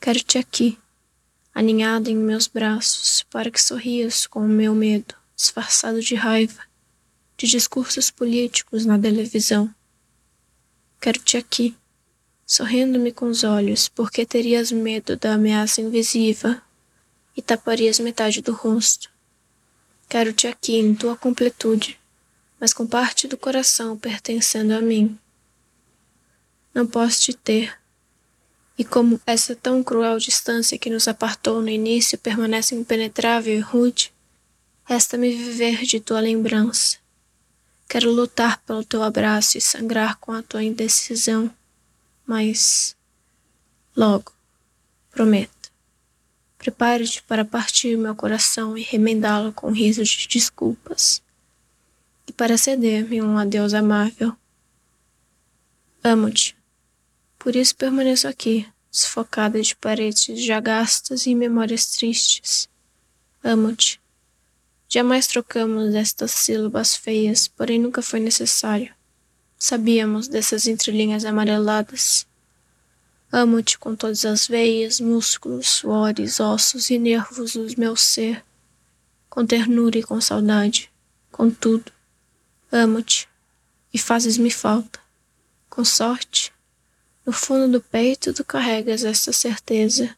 [0.00, 0.78] Quero-te aqui,
[1.52, 6.62] aninhada em meus braços, para que sorrias com o meu medo, disfarçado de raiva,
[7.36, 9.68] de discursos políticos na televisão.
[11.00, 11.76] Quero-te aqui,
[12.50, 16.56] sorrindo-me com os olhos, porque terias medo da ameaça invisível
[17.36, 19.08] e taparias metade do rosto.
[20.08, 21.96] Quero-te aqui em tua completude,
[22.58, 25.16] mas com parte do coração pertencendo a mim.
[26.74, 27.78] Não posso te ter.
[28.76, 34.12] E como essa tão cruel distância que nos apartou no início permanece impenetrável e rude,
[34.84, 36.98] resta-me viver de tua lembrança.
[37.88, 41.48] Quero lutar pelo teu abraço e sangrar com a tua indecisão,
[42.30, 42.96] mas
[43.96, 44.32] logo,
[45.10, 45.72] prometo.
[46.56, 51.20] Prepare-te para partir meu coração e remendá-lo com risos de desculpas
[52.28, 54.32] e para ceder-me um adeus amável.
[56.04, 56.56] Amo-te.
[57.36, 62.68] Por isso permaneço aqui, sufocada de paredes já gastas e memórias tristes.
[63.42, 64.00] Amo-te.
[64.88, 68.94] Jamais trocamos estas sílabas feias, porém nunca foi necessário.
[69.62, 72.26] Sabíamos dessas entrelinhas amareladas.
[73.30, 78.42] Amo-te com todas as veias, músculos, suores, ossos e nervos do meu ser,
[79.28, 80.90] com ternura e com saudade,
[81.30, 81.92] com tudo.
[82.72, 83.28] Amo-te
[83.92, 84.98] e fazes-me falta.
[85.68, 86.50] Com sorte,
[87.26, 90.16] no fundo do peito tu carregas esta certeza.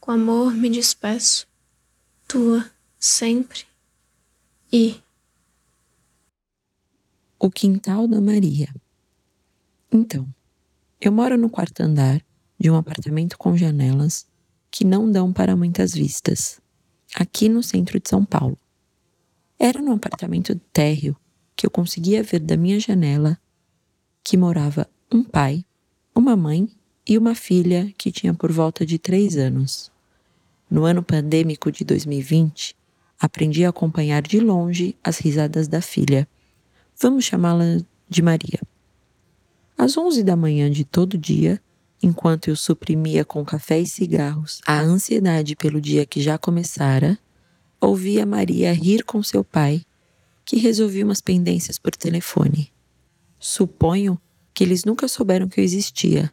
[0.00, 1.46] Com amor me despeço,
[2.26, 3.64] tua, sempre
[4.72, 5.05] e.
[7.38, 8.74] O quintal da Maria.
[9.92, 10.26] Então,
[11.00, 12.22] eu moro no quarto andar
[12.58, 14.26] de um apartamento com janelas
[14.70, 16.60] que não dão para muitas vistas,
[17.14, 18.58] aqui no centro de São Paulo.
[19.58, 21.16] Era num apartamento térreo
[21.54, 23.38] que eu conseguia ver da minha janela
[24.24, 25.64] que morava um pai,
[26.14, 26.68] uma mãe
[27.06, 29.92] e uma filha que tinha por volta de três anos.
[30.68, 32.74] No ano pandêmico de 2020,
[33.20, 36.26] aprendi a acompanhar de longe as risadas da filha.
[36.98, 38.58] Vamos chamá-la de Maria.
[39.76, 41.60] Às onze da manhã de todo dia,
[42.02, 47.18] enquanto eu suprimia com café e cigarros a ansiedade pelo dia que já começara,
[47.78, 49.82] ouvia Maria rir com seu pai,
[50.42, 52.72] que resolvia umas pendências por telefone.
[53.38, 54.18] Suponho
[54.54, 56.32] que eles nunca souberam que eu existia.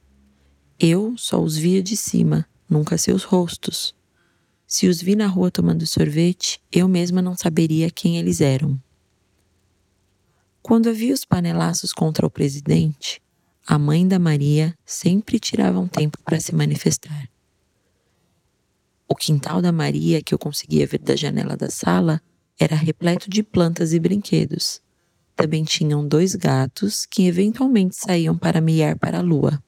[0.80, 3.94] Eu só os via de cima, nunca seus rostos.
[4.66, 8.80] Se os vi na rua tomando sorvete, eu mesma não saberia quem eles eram.
[10.64, 13.22] Quando havia os panelaços contra o presidente,
[13.68, 17.30] a mãe da Maria sempre tirava um tempo para se manifestar.
[19.06, 22.22] O quintal da Maria, que eu conseguia ver da janela da sala,
[22.58, 24.82] era repleto de plantas e brinquedos.
[25.36, 29.62] Também tinham dois gatos que eventualmente saíam para miar para a lua.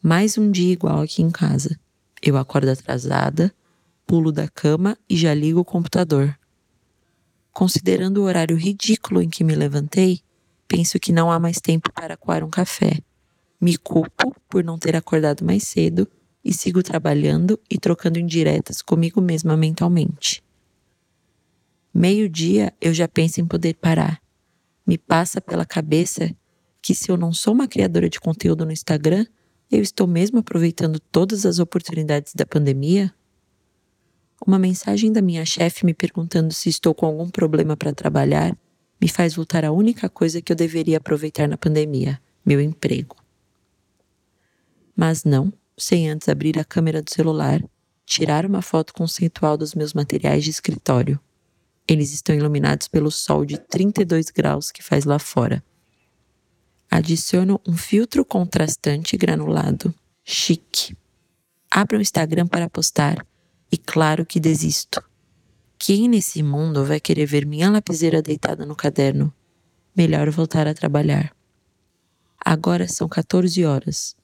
[0.00, 1.76] Mais um dia igual aqui em casa.
[2.22, 3.52] Eu acordo atrasada,
[4.06, 6.38] pulo da cama e já ligo o computador.
[7.56, 10.20] Considerando o horário ridículo em que me levantei,
[10.68, 13.00] penso que não há mais tempo para coar um café.
[13.58, 16.06] Me culpo por não ter acordado mais cedo
[16.44, 20.44] e sigo trabalhando e trocando indiretas comigo mesma mentalmente.
[21.94, 24.20] Meio-dia eu já penso em poder parar.
[24.86, 26.36] Me passa pela cabeça
[26.82, 29.24] que se eu não sou uma criadora de conteúdo no Instagram,
[29.72, 33.14] eu estou mesmo aproveitando todas as oportunidades da pandemia?
[34.44, 38.56] Uma mensagem da minha chefe me perguntando se estou com algum problema para trabalhar
[39.00, 43.16] me faz voltar à única coisa que eu deveria aproveitar na pandemia: meu emprego.
[44.94, 47.62] Mas não, sem antes abrir a câmera do celular,
[48.04, 51.20] tirar uma foto conceitual dos meus materiais de escritório.
[51.86, 55.62] Eles estão iluminados pelo sol de 32 graus que faz lá fora.
[56.90, 59.94] Adiciono um filtro contrastante granulado,
[60.24, 60.96] chique.
[61.70, 63.24] Abro o Instagram para postar
[63.70, 65.02] e claro que desisto.
[65.78, 69.32] Quem nesse mundo vai querer ver minha lapiseira deitada no caderno?
[69.94, 71.34] Melhor voltar a trabalhar.
[72.42, 74.16] Agora são 14 horas.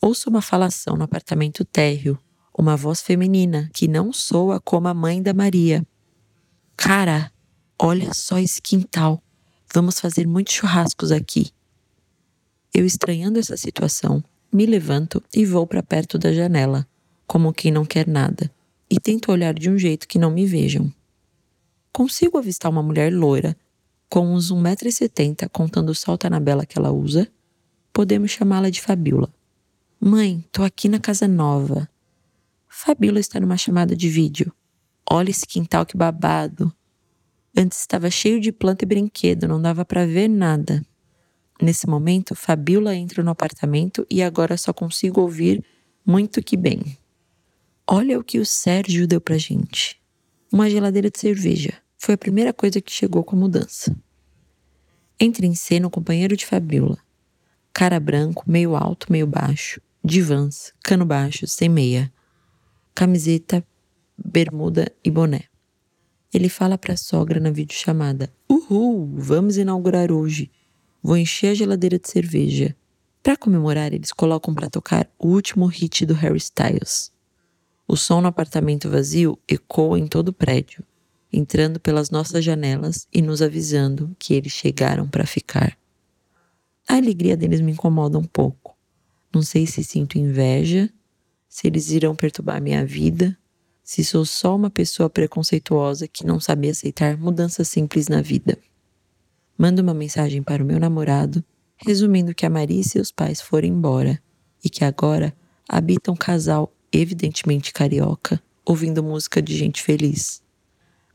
[0.00, 2.18] Ouço uma falação no apartamento térreo,
[2.56, 5.86] uma voz feminina que não soa como a mãe da Maria.
[6.76, 7.32] Cara,
[7.78, 9.22] olha só esse quintal.
[9.72, 11.50] Vamos fazer muitos churrascos aqui.
[12.72, 16.86] Eu, estranhando essa situação, me levanto e vou para perto da janela,
[17.26, 18.50] como quem não quer nada,
[18.90, 20.92] e tento olhar de um jeito que não me vejam.
[21.92, 23.56] Consigo avistar uma mulher loira,
[24.08, 27.28] com uns 1,70m contando o salto anabela que ela usa.
[27.92, 29.32] Podemos chamá-la de Fabiola.
[30.00, 31.88] Mãe, tô aqui na casa nova.
[32.68, 34.52] Fabiola está numa chamada de vídeo.
[35.10, 36.72] Olha esse quintal que babado.
[37.56, 40.84] Antes estava cheio de planta e brinquedo, não dava para ver nada.
[41.60, 45.64] Nesse momento, Fabiola entra no apartamento e agora só consigo ouvir
[46.06, 46.96] muito que bem.
[47.90, 49.98] Olha o que o Sérgio deu pra gente.
[50.52, 51.72] Uma geladeira de cerveja.
[51.96, 53.96] Foi a primeira coisa que chegou com a mudança.
[55.18, 56.98] Entra em cena o companheiro de Fabiola.
[57.72, 62.12] Cara branco, meio alto, meio baixo, divãs, cano baixo, sem meia,
[62.94, 63.66] camiseta,
[64.22, 65.44] bermuda e boné.
[66.30, 70.50] Ele fala para a sogra na videochamada: Uhul, vamos inaugurar hoje.
[71.02, 72.76] Vou encher a geladeira de cerveja.
[73.22, 77.16] Para comemorar, eles colocam para tocar o último hit do Harry Styles.
[77.88, 80.84] O som no apartamento vazio ecoa em todo o prédio
[81.32, 85.76] entrando pelas nossas janelas e nos avisando que eles chegaram para ficar.
[86.88, 88.76] A alegria deles me incomoda um pouco.
[89.32, 90.90] Não sei se sinto inveja,
[91.48, 93.36] se eles irão perturbar minha vida,
[93.82, 98.58] se sou só uma pessoa preconceituosa que não sabe aceitar mudanças simples na vida.
[99.56, 101.44] Mando uma mensagem para o meu namorado,
[101.76, 104.20] resumindo que a Maria e seus pais foram embora
[104.64, 105.34] e que agora
[105.68, 110.42] habitam um casal evidentemente carioca, ouvindo música de gente feliz.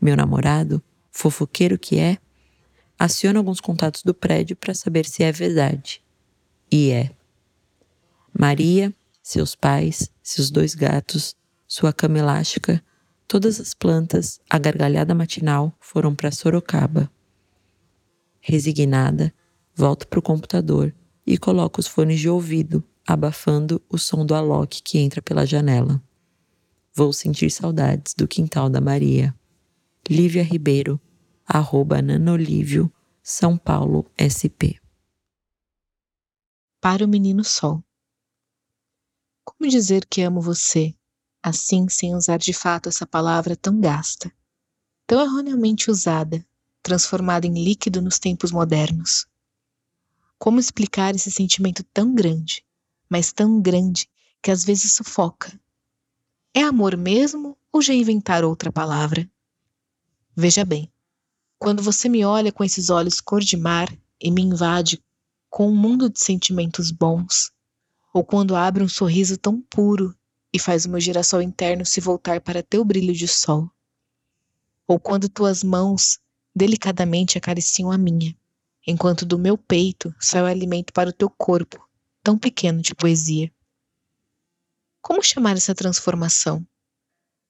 [0.01, 0.81] Meu namorado,
[1.11, 2.17] fofoqueiro que é,
[2.97, 6.01] aciona alguns contatos do prédio para saber se é verdade.
[6.71, 7.11] E é.
[8.37, 11.35] Maria, seus pais, seus dois gatos,
[11.67, 12.83] sua cama elástica,
[13.27, 17.11] todas as plantas, a gargalhada matinal foram para Sorocaba.
[18.41, 19.33] Resignada,
[19.75, 20.93] volto para o computador
[21.25, 26.01] e coloco os fones de ouvido, abafando o som do Alok que entra pela janela.
[26.93, 29.35] Vou sentir saudades do quintal da Maria.
[30.09, 30.99] Lívia Ribeiro,
[31.45, 32.91] arroba nanolívio,
[33.21, 34.79] São Paulo, SP.
[36.79, 37.83] Para o Menino Sol.
[39.43, 40.93] Como dizer que amo você,
[41.41, 44.31] assim sem usar de fato essa palavra tão gasta,
[45.07, 46.45] tão erroneamente usada,
[46.81, 49.25] transformada em líquido nos tempos modernos?
[50.37, 52.65] Como explicar esse sentimento tão grande,
[53.13, 54.09] mas tão grande
[54.41, 55.53] que às vezes sufoca?
[56.51, 59.29] É amor mesmo ou já inventar outra palavra?
[60.35, 60.91] Veja bem,
[61.59, 64.99] quando você me olha com esses olhos cor de mar e me invade
[65.47, 67.51] com um mundo de sentimentos bons,
[68.11, 70.17] ou quando abre um sorriso tão puro
[70.51, 73.69] e faz o meu girassol interno se voltar para teu brilho de sol,
[74.87, 76.17] ou quando tuas mãos
[76.55, 78.35] delicadamente acariciam a minha,
[78.87, 81.92] enquanto do meu peito sai o alimento para o teu corpo,
[82.23, 83.53] tão pequeno de poesia.
[85.01, 86.65] Como chamar essa transformação?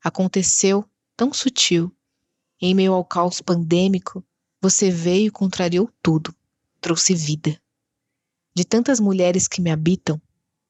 [0.03, 0.83] Aconteceu
[1.15, 1.95] tão sutil.
[2.59, 4.25] Em meio ao caos pandêmico,
[4.59, 6.35] você veio e contrariou tudo,
[6.81, 7.61] trouxe vida.
[8.55, 10.19] De tantas mulheres que me habitam,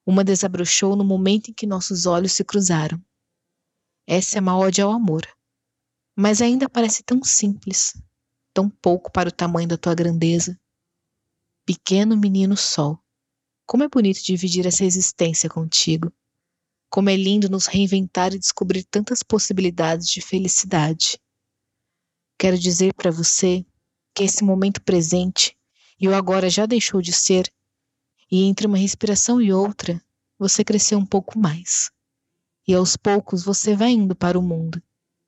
[0.05, 3.01] uma desabrochou no momento em que nossos olhos se cruzaram.
[4.05, 5.25] Essa é uma ode ao amor,
[6.15, 7.93] mas ainda parece tão simples,
[8.53, 10.59] tão pouco para o tamanho da tua grandeza.
[11.65, 13.02] Pequeno menino sol,
[13.73, 16.13] como é bonito dividir essa existência contigo.
[16.91, 21.19] Como é lindo nos reinventar e descobrir tantas possibilidades de felicidade.
[22.37, 23.65] Quero dizer para você
[24.13, 25.57] que esse momento presente
[25.99, 27.51] e o agora já deixou de ser,
[28.31, 29.99] e entre uma respiração e outra,
[30.37, 31.89] você cresceu um pouco mais.
[32.67, 34.79] E aos poucos você vai indo para o mundo,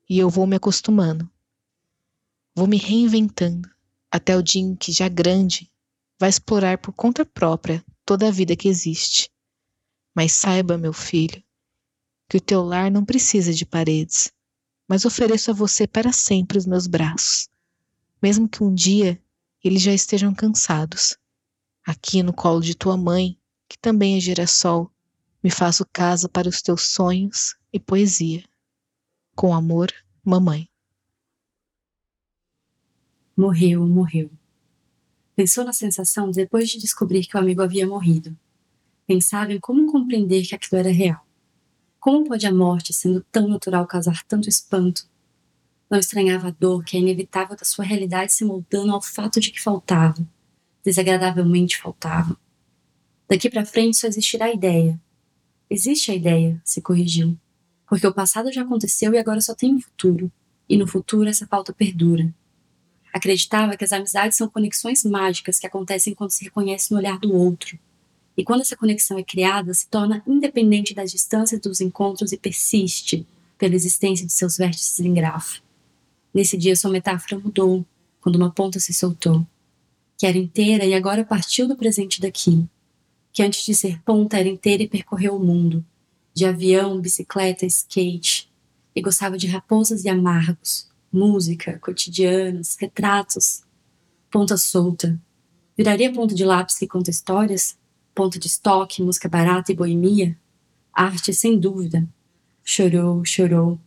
[0.08, 1.28] e eu vou me acostumando.
[2.54, 3.68] Vou me reinventando,
[4.08, 5.68] até o dia em que, já grande,
[6.16, 9.30] vai explorar por conta própria toda a vida que existe.
[10.14, 11.42] Mas saiba, meu filho,
[12.30, 14.32] que o teu lar não precisa de paredes,
[14.88, 17.50] mas ofereço a você para sempre os meus braços
[18.20, 19.22] mesmo que um dia
[19.62, 21.16] eles já estejam cansados.
[21.84, 23.38] Aqui no colo de tua mãe,
[23.68, 24.90] que também é girassol,
[25.42, 28.44] me faço casa para os teus sonhos e poesia.
[29.34, 29.92] Com amor,
[30.24, 30.68] mamãe.
[33.36, 34.30] Morreu, morreu.
[35.36, 38.34] Pensou na sensação depois de descobrir que o amigo havia morrido.
[39.06, 41.26] Pensava em como compreender que aquilo era real.
[42.00, 45.06] Como pode a morte, sendo tão natural, causar tanto espanto,
[45.90, 49.50] não estranhava a dor que é inevitável da sua realidade se moldando ao fato de
[49.50, 50.26] que faltava,
[50.82, 52.34] desagradavelmente faltava.
[53.28, 54.98] Daqui para frente só existirá a ideia.
[55.68, 57.38] Existe a ideia, se corrigiu,
[57.86, 60.32] porque o passado já aconteceu e agora só tem o futuro,
[60.66, 62.34] e no futuro essa falta perdura.
[63.16, 67.34] Acreditava que as amizades são conexões mágicas que acontecem quando se reconhece no olhar do
[67.34, 67.78] outro.
[68.36, 73.26] E quando essa conexão é criada, se torna independente das distâncias dos encontros e persiste
[73.56, 75.62] pela existência de seus vértices em grafo.
[76.34, 77.86] Nesse dia sua metáfora mudou,
[78.20, 79.46] quando uma ponta se soltou,
[80.18, 82.66] que era inteira e agora partiu do presente daqui,
[83.32, 85.82] que antes de ser ponta era inteira e percorreu o mundo,
[86.34, 88.52] de avião, bicicleta, skate,
[88.94, 90.86] e gostava de raposas e amargos,
[91.16, 93.62] música, cotidianos, retratos,
[94.30, 95.18] ponta solta.
[95.76, 97.76] Viraria ponta de lápis que conta histórias?
[98.14, 100.38] Ponta de estoque, música barata e boemia?
[100.92, 102.06] Arte, sem dúvida.
[102.62, 103.78] Chorou, chorou,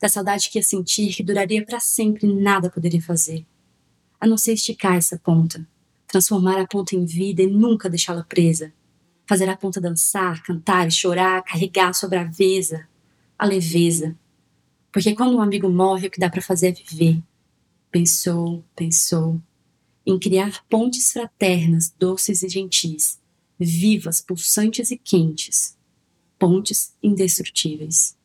[0.00, 3.46] da saudade que ia sentir que duraria para sempre nada poderia fazer.
[4.20, 5.66] A não ser esticar essa ponta,
[6.06, 8.72] transformar a ponta em vida e nunca deixá-la presa.
[9.26, 12.86] Fazer a ponta dançar, cantar e chorar, carregar a braveza,
[13.38, 14.16] a leveza.
[14.96, 17.22] Porque quando um amigo morre, o que dá para fazer é viver.
[17.90, 19.38] Pensou, pensou,
[20.06, 23.20] em criar pontes fraternas, doces e gentis,
[23.58, 25.76] vivas, pulsantes e quentes,
[26.38, 28.16] pontes indestrutíveis.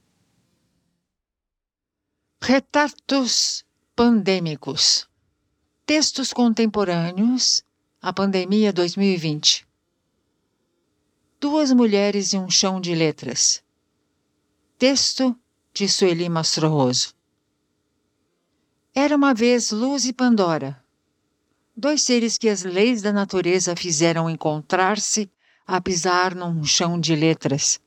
[2.42, 5.10] Retratos pandêmicos.
[5.86, 7.66] Textos contemporâneos.
[8.02, 9.68] A pandemia 2020.
[11.38, 13.62] Duas mulheres e um chão de letras.
[14.80, 15.38] Texto
[15.74, 17.14] de Sueli Mastroso.
[18.94, 20.84] Era uma vez Luz e Pandora,
[21.76, 25.32] dois seres que as leis da natureza fizeram encontrar-se
[25.66, 27.80] a pisar num chão de letras.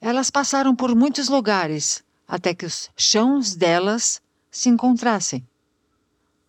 [0.00, 5.46] Elas passaram por muitos lugares, até que os chãos delas se encontrassem.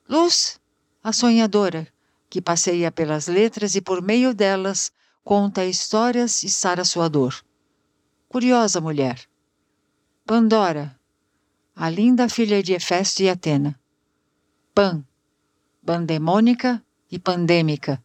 [0.08, 0.62] Luz,
[1.04, 1.86] a sonhadora,
[2.30, 4.94] que passeia pelas letras e por meio delas
[5.26, 7.36] conta histórias e sara sua dor.
[8.30, 9.28] Curiosa mulher.
[10.28, 10.94] Pandora,
[11.74, 13.80] a linda filha de Hefesto e Atena.
[14.76, 15.02] Pan,
[15.86, 18.04] pandemônica e pandêmica.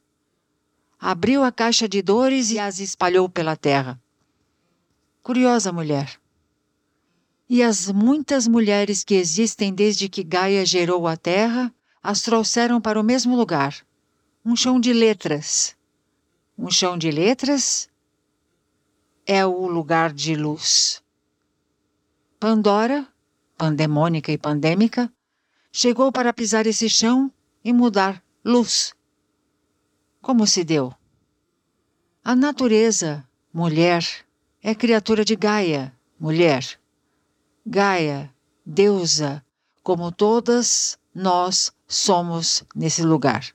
[1.01, 4.01] Abriu a caixa de dores e as espalhou pela terra.
[5.21, 6.17] Curiosa mulher
[7.49, 13.01] e as muitas mulheres que existem desde que Gaia gerou a Terra as trouxeram para
[13.01, 13.85] o mesmo lugar
[14.45, 15.77] um chão de letras.
[16.57, 17.91] Um chão de letras
[19.27, 21.03] é o lugar de luz.
[22.43, 23.07] Pandora,
[23.57, 25.09] pandemônica e pandêmica,
[25.71, 27.33] chegou para pisar esse chão
[27.65, 28.97] e mudar luz.
[30.21, 30.93] Como se deu?
[32.25, 33.25] A natureza,
[33.55, 34.05] mulher,
[34.61, 36.67] é criatura de Gaia, mulher.
[37.65, 38.35] Gaia,
[38.67, 39.47] deusa,
[39.81, 43.55] como todas nós somos nesse lugar.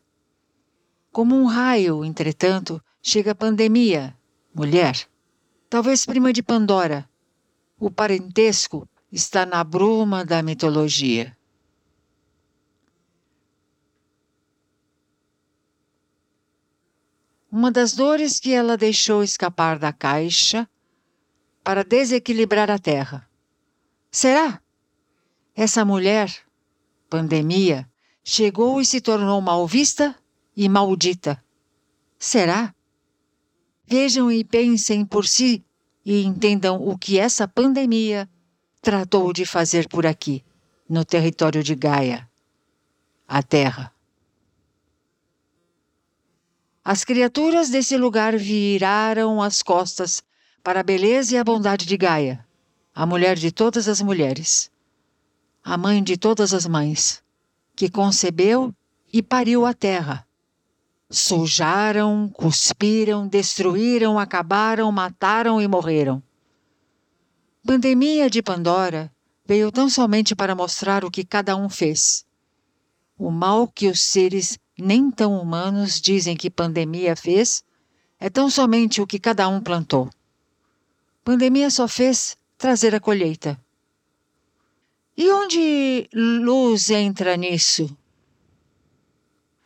[1.12, 4.16] Como um raio, entretanto, chega a pandemia,
[4.56, 5.10] mulher,
[5.70, 7.06] talvez prima de Pandora.
[7.80, 11.38] O parentesco está na bruma da mitologia.
[17.52, 20.68] Uma das dores que ela deixou escapar da caixa
[21.64, 23.30] para desequilibrar a terra.
[24.10, 24.60] Será?
[25.56, 26.36] Essa mulher,
[27.08, 27.88] pandemia,
[28.24, 30.16] chegou e se tornou mal vista
[30.56, 31.44] e maldita.
[32.18, 32.74] Será?
[33.86, 35.67] Vejam e pensem por si
[36.08, 38.30] e entendam o que essa pandemia
[38.82, 40.42] tratou de fazer por aqui,
[40.88, 42.26] no território de Gaia,
[43.28, 43.94] a Terra.
[46.82, 50.24] As criaturas desse lugar viraram as costas
[50.64, 52.48] para a beleza e a bondade de Gaia,
[52.96, 54.72] a mulher de todas as mulheres,
[55.62, 57.22] a mãe de todas as mães,
[57.76, 58.74] que concebeu
[59.12, 60.26] e pariu a terra.
[61.10, 66.22] Sujaram, cuspiram, destruíram, acabaram, mataram e morreram.
[67.66, 69.12] Pandemia de Pandora
[69.46, 72.26] veio tão somente para mostrar o que cada um fez.
[73.18, 77.64] O mal que os seres nem tão humanos dizem que pandemia fez
[78.20, 80.10] é tão somente o que cada um plantou.
[81.24, 83.60] Pandemia só fez trazer a colheita.
[85.16, 87.96] E onde luz entra nisso?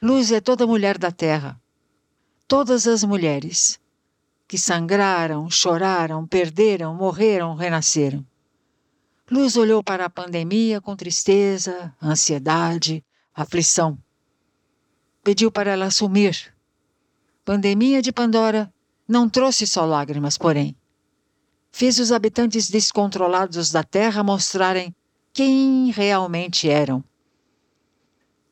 [0.01, 1.61] Luz é toda mulher da terra,
[2.47, 3.79] todas as mulheres
[4.47, 8.25] que sangraram, choraram, perderam, morreram, renasceram.
[9.29, 13.97] Luz olhou para a pandemia com tristeza, ansiedade, aflição
[15.23, 16.53] pediu para ela sumir.
[17.45, 18.71] Pandemia de Pandora
[19.07, 20.75] não trouxe só lágrimas, porém.
[21.71, 24.93] Fez os habitantes descontrolados da Terra mostrarem
[25.33, 27.03] quem realmente eram.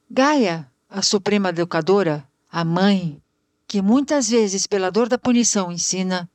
[0.10, 3.22] Gaia, a suprema educadora, a mãe,
[3.68, 6.28] que muitas vezes, pela dor da punição, ensina,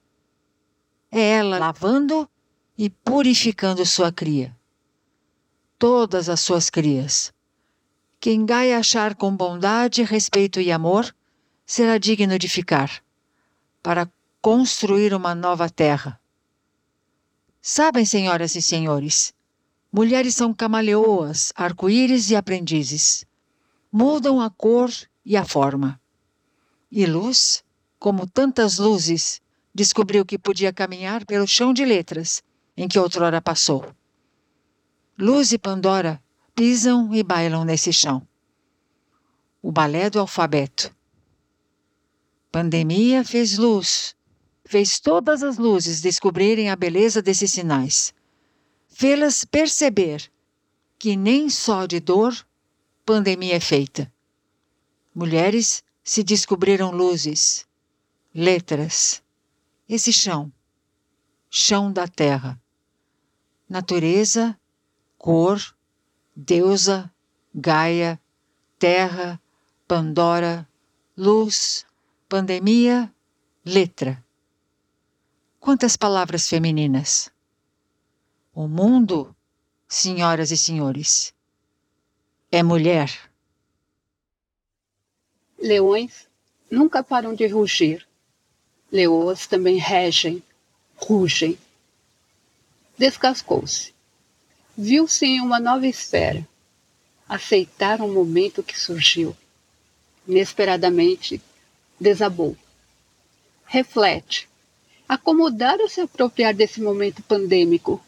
[1.11, 2.31] é ela lavando
[2.79, 4.57] e purificando sua cria.
[5.77, 7.33] Todas as suas crias.
[8.21, 11.15] Quem Gaia achar com bondade, respeito e amor,
[11.67, 13.03] será digno de ficar,
[13.83, 14.09] para
[14.41, 16.21] construir uma nova terra.
[17.61, 19.35] Sabem, senhoras e senhores,
[19.93, 23.27] mulheres são camaleoas, arco-íris e aprendizes.
[23.97, 24.91] Mudam a cor
[25.25, 26.01] e a forma.
[26.91, 27.63] E luz,
[27.97, 29.41] como tantas luzes,
[29.73, 32.43] descobriu que podia caminhar pelo chão de letras
[32.77, 33.87] em que outrora passou.
[35.17, 36.21] Luz e Pandora
[36.57, 38.27] pisam e bailam nesse chão.
[39.63, 40.93] O balé do alfabeto.
[42.51, 44.17] Pandemia fez luz,
[44.65, 48.13] fez todas as luzes descobrirem a beleza desses sinais.
[48.89, 50.33] Fê-las perceber
[50.99, 52.45] que nem só de dor
[53.05, 54.11] pandemia é feita.
[55.15, 57.67] Mulheres se descobriram luzes,
[58.35, 59.23] letras,
[59.89, 60.53] esse chão,
[61.51, 62.61] chão da terra,
[63.69, 64.59] natureza,
[65.19, 65.61] cor,
[66.35, 67.11] deusa,
[67.57, 68.21] Gaia,
[68.79, 69.41] terra,
[69.87, 70.67] Pandora,
[71.17, 71.87] luz,
[72.27, 73.15] pandemia,
[73.65, 74.25] letra.
[75.61, 77.31] Quantas palavras femininas!
[78.53, 79.37] O mundo,
[79.87, 81.34] senhoras e senhores,
[82.57, 83.11] é mulher.
[85.59, 86.29] Leões
[86.71, 88.07] nunca param de rugir.
[88.93, 90.43] Leoas também regem,
[90.97, 91.59] rugem.
[92.97, 93.95] Descascou-se
[94.77, 96.47] viu-se em uma nova esfera.
[97.29, 99.37] Aceitar um momento que surgiu.
[100.27, 101.41] Inesperadamente,
[101.99, 102.57] desabou.
[103.65, 104.49] Reflete.
[105.09, 108.05] Acomodar ou se apropriar desse momento pandêmico?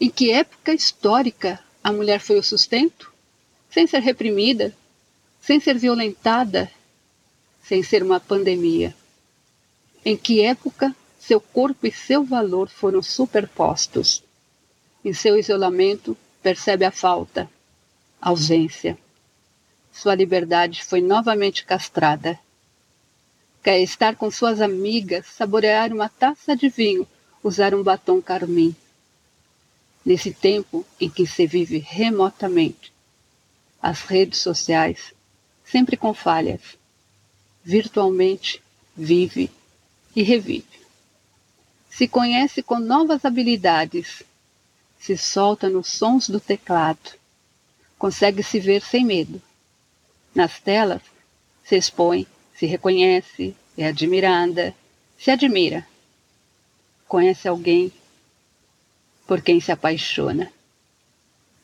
[0.00, 3.12] Em que época histórica a mulher foi o sustento?
[3.70, 4.74] Sem ser reprimida?
[5.40, 6.70] Sem ser violentada?
[7.62, 8.94] Sem ser uma pandemia?
[10.04, 14.24] Em que época seu corpo e seu valor foram superpostos?
[15.04, 17.48] Em seu isolamento, percebe a falta,
[18.20, 18.98] a ausência.
[19.92, 22.38] Sua liberdade foi novamente castrada.
[23.62, 27.06] Quer estar com suas amigas, saborear uma taça de vinho,
[27.42, 28.74] usar um batom carmim.
[30.04, 32.92] Nesse tempo em que se vive remotamente,
[33.82, 35.14] as redes sociais,
[35.64, 36.60] sempre com falhas,
[37.64, 38.62] virtualmente
[38.96, 39.50] vive
[40.14, 40.80] e revive.
[41.90, 44.22] Se conhece com novas habilidades,
[44.98, 47.18] se solta nos sons do teclado.
[47.98, 49.40] Consegue se ver sem medo.
[50.34, 51.02] Nas telas,
[51.64, 54.74] se expõe, se reconhece, é admirada,
[55.18, 55.86] se admira.
[57.08, 57.92] Conhece alguém
[59.26, 60.52] por quem se apaixona.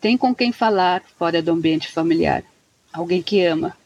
[0.07, 2.45] Tem com quem falar fora do ambiente familiar.
[2.93, 3.77] Alguém que ama.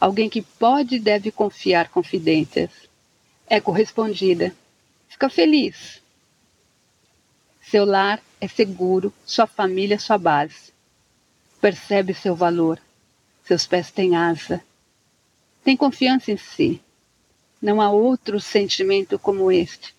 [0.00, 2.72] Alguém que pode e deve confiar confidências.
[3.46, 4.52] É correspondida.
[5.06, 6.02] Fica feliz.
[7.62, 10.72] Seu lar é seguro, sua família sua base.
[11.60, 12.80] Percebe seu valor.
[13.44, 14.60] Seus pés têm asa.
[15.62, 16.82] Tem confiança em si.
[17.62, 19.94] Não há outro sentimento como este: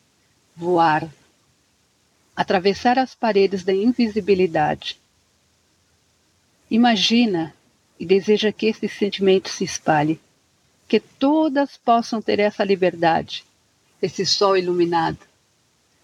[0.53, 1.10] voar.
[2.36, 4.99] Atravessar as paredes da invisibilidade.
[6.70, 7.53] Imagina
[7.99, 10.20] e deseja que esse sentimento se espalhe,
[10.88, 13.45] que todas possam ter essa liberdade,
[14.01, 15.20] esse sol iluminado,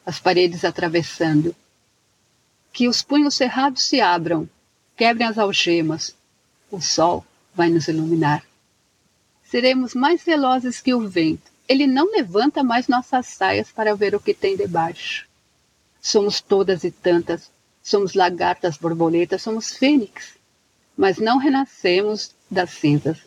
[0.05, 1.55] as paredes atravessando,
[2.72, 4.47] que os punhos cerrados se abram,
[4.95, 6.16] quebrem as algemas,
[6.70, 8.45] o sol vai nos iluminar.
[9.43, 11.51] Seremos mais velozes que o vento.
[11.68, 15.28] Ele não levanta mais nossas saias para ver o que tem debaixo.
[16.01, 17.51] Somos todas e tantas,
[17.84, 20.41] somos lagartas, borboletas, somos fênix
[21.02, 23.18] mas não renascemos das cinzas.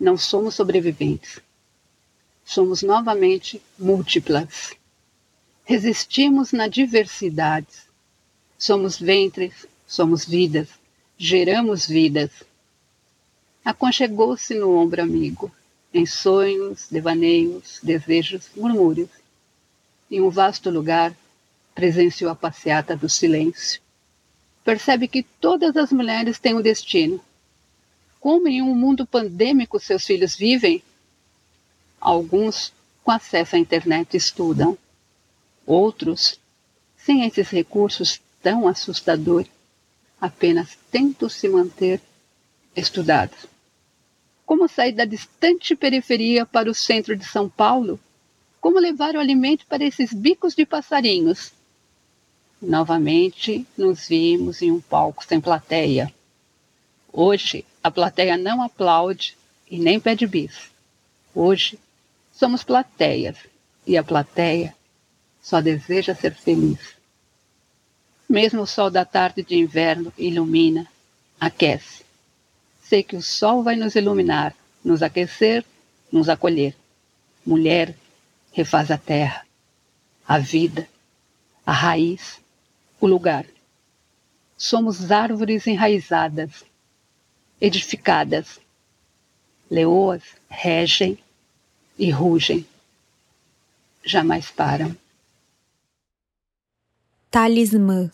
[0.00, 1.38] Não somos sobreviventes.
[2.46, 4.72] Somos novamente múltiplas.
[5.66, 7.68] Resistimos na diversidade.
[8.56, 10.70] Somos ventres, somos vidas,
[11.18, 12.30] geramos vidas.
[13.62, 15.52] Aconchegou-se no ombro amigo,
[15.92, 19.10] em sonhos, devaneios, desejos, murmúrios.
[20.10, 21.14] Em um vasto lugar,
[21.74, 23.82] presenciou a passeata do silêncio
[24.64, 27.20] percebe que todas as mulheres têm um destino.
[28.20, 30.82] Como em um mundo pandêmico seus filhos vivem?
[32.00, 34.78] Alguns com acesso à internet estudam.
[35.66, 36.38] Outros,
[36.96, 39.50] sem esses recursos tão assustadores,
[40.20, 42.00] apenas tentam se manter
[42.76, 43.46] estudados.
[44.46, 47.98] Como sair da distante periferia para o centro de São Paulo?
[48.60, 51.52] Como levar o alimento para esses bicos de passarinhos?
[52.62, 56.14] Novamente nos vimos em um palco sem plateia.
[57.12, 59.36] Hoje a plateia não aplaude
[59.68, 60.70] e nem pede bis.
[61.34, 61.76] Hoje
[62.32, 63.36] somos plateias
[63.84, 64.76] e a plateia
[65.42, 66.94] só deseja ser feliz.
[68.28, 70.86] Mesmo o sol da tarde de inverno ilumina,
[71.40, 72.04] aquece.
[72.80, 74.54] Sei que o sol vai nos iluminar,
[74.84, 75.64] nos aquecer,
[76.12, 76.76] nos acolher.
[77.44, 77.96] Mulher
[78.52, 79.44] refaz a terra,
[80.28, 80.88] a vida,
[81.66, 82.41] a raiz,
[83.02, 83.44] o lugar.
[84.56, 86.64] Somos árvores enraizadas,
[87.60, 88.60] edificadas.
[89.68, 91.18] Leoas regem
[91.98, 92.64] e rugem.
[94.04, 94.96] Jamais param.
[97.28, 98.10] Talismã.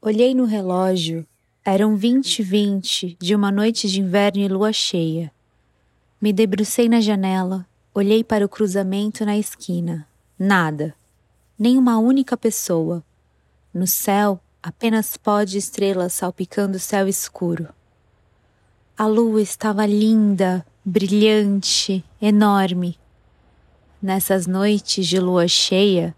[0.00, 1.26] Olhei no relógio.
[1.64, 5.32] Eram vinte e vinte de uma noite de inverno e lua cheia.
[6.20, 10.06] Me debrucei na janela, olhei para o cruzamento na esquina.
[10.38, 10.94] Nada.
[11.58, 13.02] Nem uma única pessoa.
[13.76, 17.68] No céu, apenas pó de estrelas salpicando o céu escuro.
[18.96, 22.98] A lua estava linda, brilhante, enorme.
[24.00, 26.16] Nessas noites de lua cheia,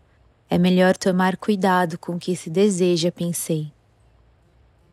[0.49, 3.73] é melhor tomar cuidado com o que se deseja, pensei.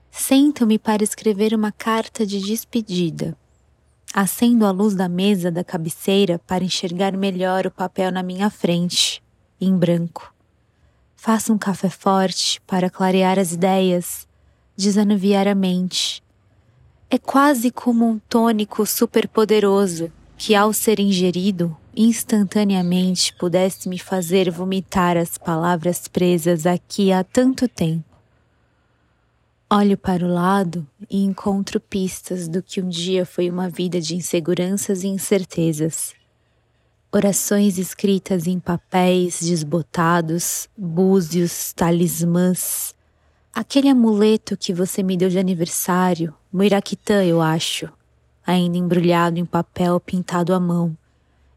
[0.09, 3.37] Sento-me para escrever uma carta de despedida.
[4.11, 9.21] Acendo a luz da mesa da cabeceira para enxergar melhor o papel na minha frente,
[9.61, 10.33] em branco.
[11.25, 14.27] Faça um café forte para clarear as ideias,
[14.77, 16.21] desanuviar a mente.
[17.09, 25.17] É quase como um tônico superpoderoso que, ao ser ingerido, instantaneamente pudesse me fazer vomitar
[25.17, 28.05] as palavras presas aqui há tanto tempo.
[29.67, 34.15] Olho para o lado e encontro pistas do que um dia foi uma vida de
[34.15, 36.13] inseguranças e incertezas
[37.15, 42.93] orações escritas em papéis desbotados, búzios, talismãs.
[43.53, 47.89] Aquele amuleto que você me deu de aniversário, Muiraquitã, eu acho,
[48.45, 50.93] ainda embrulhado em papel pintado à mão.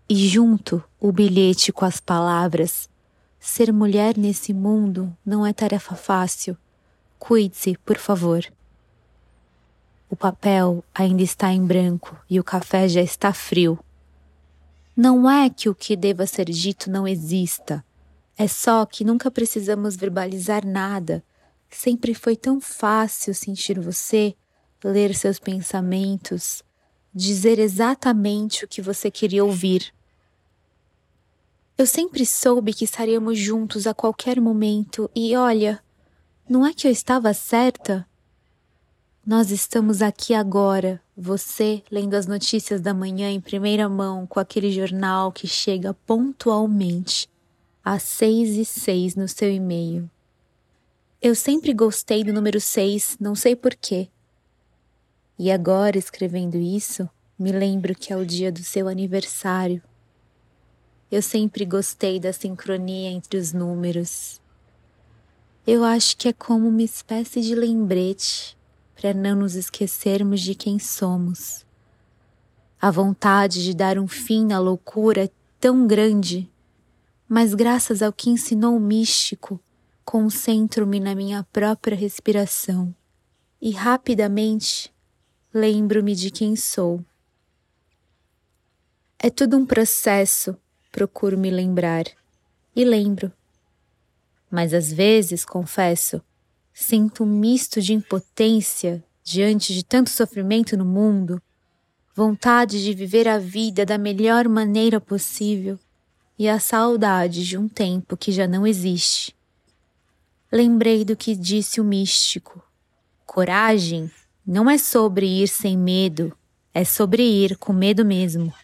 [0.09, 2.89] E junto o bilhete com as palavras:
[3.41, 6.57] Ser mulher nesse mundo não é tarefa fácil.
[7.19, 8.45] Cuide-se, por favor.
[10.09, 13.77] O papel ainda está em branco e o café já está frio.
[15.01, 17.84] Não é que o que deva ser dito não exista,
[18.36, 21.22] é só que nunca precisamos verbalizar nada.
[21.70, 24.34] Sempre foi tão fácil sentir você,
[24.82, 26.64] ler seus pensamentos,
[27.14, 29.94] dizer exatamente o que você queria ouvir.
[31.78, 35.80] Eu sempre soube que estaríamos juntos a qualquer momento e olha,
[36.49, 38.05] não é que eu estava certa?
[39.29, 44.72] Nós estamos aqui agora, você lendo as notícias da manhã em primeira mão com aquele
[44.72, 47.29] jornal que chega pontualmente
[47.85, 50.11] às seis e seis no seu e-mail.
[51.20, 54.09] Eu sempre gostei do número seis, não sei porquê.
[55.39, 57.07] E agora, escrevendo isso,
[57.39, 59.83] me lembro que é o dia do seu aniversário.
[61.12, 64.41] Eu sempre gostei da sincronia entre os números.
[65.66, 68.57] Eu acho que é como uma espécie de lembrete
[69.01, 71.64] para não nos esquecermos de quem somos.
[72.80, 75.30] A vontade de dar um fim na loucura é
[75.61, 76.51] tão grande,
[77.28, 79.61] mas graças ao que ensinou o místico,
[80.05, 82.92] concentro-me na minha própria respiração
[83.62, 84.92] e rapidamente
[85.55, 87.05] lembro-me de quem sou.
[89.16, 90.57] É tudo um processo,
[90.90, 92.05] procuro me lembrar
[92.74, 93.32] e lembro.
[94.51, 96.20] Mas às vezes, confesso,
[96.81, 101.43] sinto um misto de impotência diante de tanto sofrimento no mundo,
[102.14, 105.76] vontade de viver a vida da melhor maneira possível
[106.39, 109.37] e a saudade de um tempo que já não existe.
[110.53, 112.62] Lembrei do que disse o místico.
[113.26, 114.09] Coragem
[114.47, 116.33] não é sobre ir sem medo,
[116.72, 118.55] é sobre ir com medo mesmo.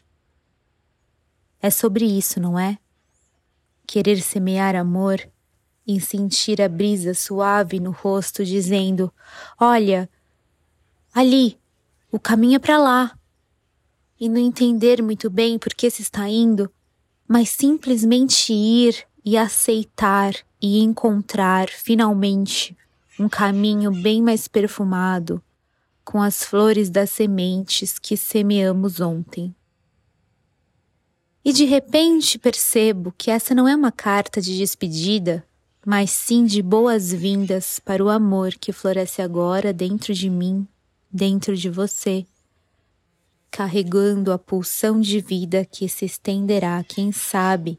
[1.60, 2.78] É sobre isso, não é?
[3.84, 5.28] Querer semear amor
[5.86, 9.12] e sentir a brisa suave no rosto dizendo:
[9.60, 10.08] Olha,
[11.12, 11.58] ali,
[12.10, 13.18] o caminho é para lá.
[14.18, 16.70] E não entender muito bem por que se está indo,
[17.26, 22.76] mas simplesmente ir e aceitar e encontrar finalmente
[23.18, 25.42] um caminho bem mais perfumado
[26.04, 29.54] com as flores das sementes que semeamos ontem.
[31.44, 35.44] E de repente percebo que essa não é uma carta de despedida,
[35.86, 40.66] mas sim de boas-vindas para o amor que floresce agora dentro de mim,
[41.10, 42.26] dentro de você,
[43.50, 47.78] carregando a pulsão de vida que se estenderá, quem sabe,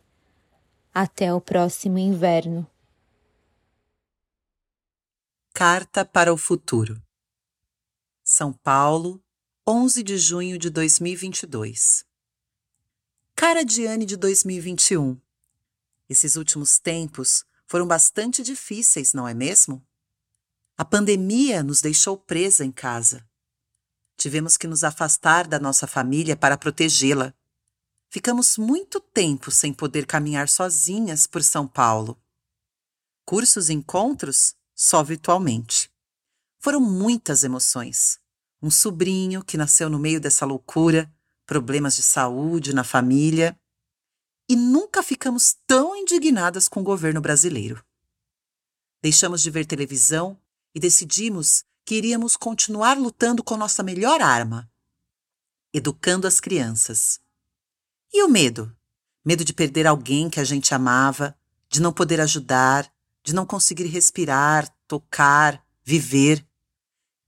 [0.93, 2.65] até o próximo inverno.
[5.53, 7.01] Carta para o Futuro
[8.23, 9.23] São Paulo,
[9.67, 12.05] 11 de junho de 2022
[13.37, 15.19] Cara Diane de 2021.
[16.07, 19.86] Esses últimos tempos foram bastante difíceis, não é mesmo?
[20.78, 23.26] A pandemia nos deixou presa em casa.
[24.18, 27.34] Tivemos que nos afastar da nossa família para protegê-la.
[28.09, 32.22] Ficamos muito tempo sem poder caminhar sozinhas por São Paulo.
[33.26, 35.91] Cursos e encontros só virtualmente.
[36.59, 38.20] Foram muitas emoções.
[38.61, 41.11] Um sobrinho que nasceu no meio dessa loucura
[41.45, 43.57] problemas de saúde na família
[44.49, 47.83] e nunca ficamos tão indignadas com o governo brasileiro.
[49.01, 50.37] Deixamos de ver televisão
[50.73, 54.69] e decidimos que iríamos continuar lutando com nossa melhor arma
[55.75, 57.19] educando as crianças.
[58.13, 58.73] E o medo?
[59.25, 61.37] Medo de perder alguém que a gente amava,
[61.67, 62.89] de não poder ajudar,
[63.21, 66.47] de não conseguir respirar, tocar, viver.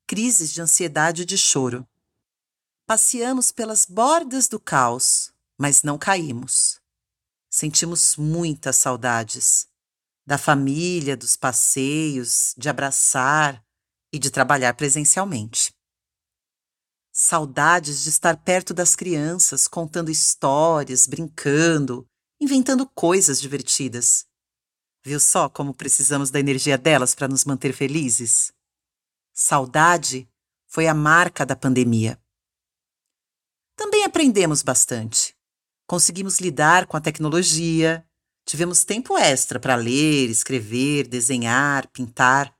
[0.07, 1.85] Crises de ansiedade e de choro.
[2.85, 6.79] Passeamos pelas bordas do caos, mas não caímos.
[7.49, 9.67] Sentimos muitas saudades
[10.25, 13.63] da família, dos passeios, de abraçar
[14.11, 15.73] e de trabalhar presencialmente.
[17.13, 22.05] Saudades de estar perto das crianças, contando histórias, brincando,
[22.39, 24.25] inventando coisas divertidas.
[25.03, 28.51] Viu só como precisamos da energia delas para nos manter felizes?
[29.33, 30.29] Saudade
[30.67, 32.21] foi a marca da pandemia.
[33.77, 35.36] Também aprendemos bastante.
[35.87, 38.05] Conseguimos lidar com a tecnologia,
[38.45, 42.53] tivemos tempo extra para ler, escrever, desenhar, pintar.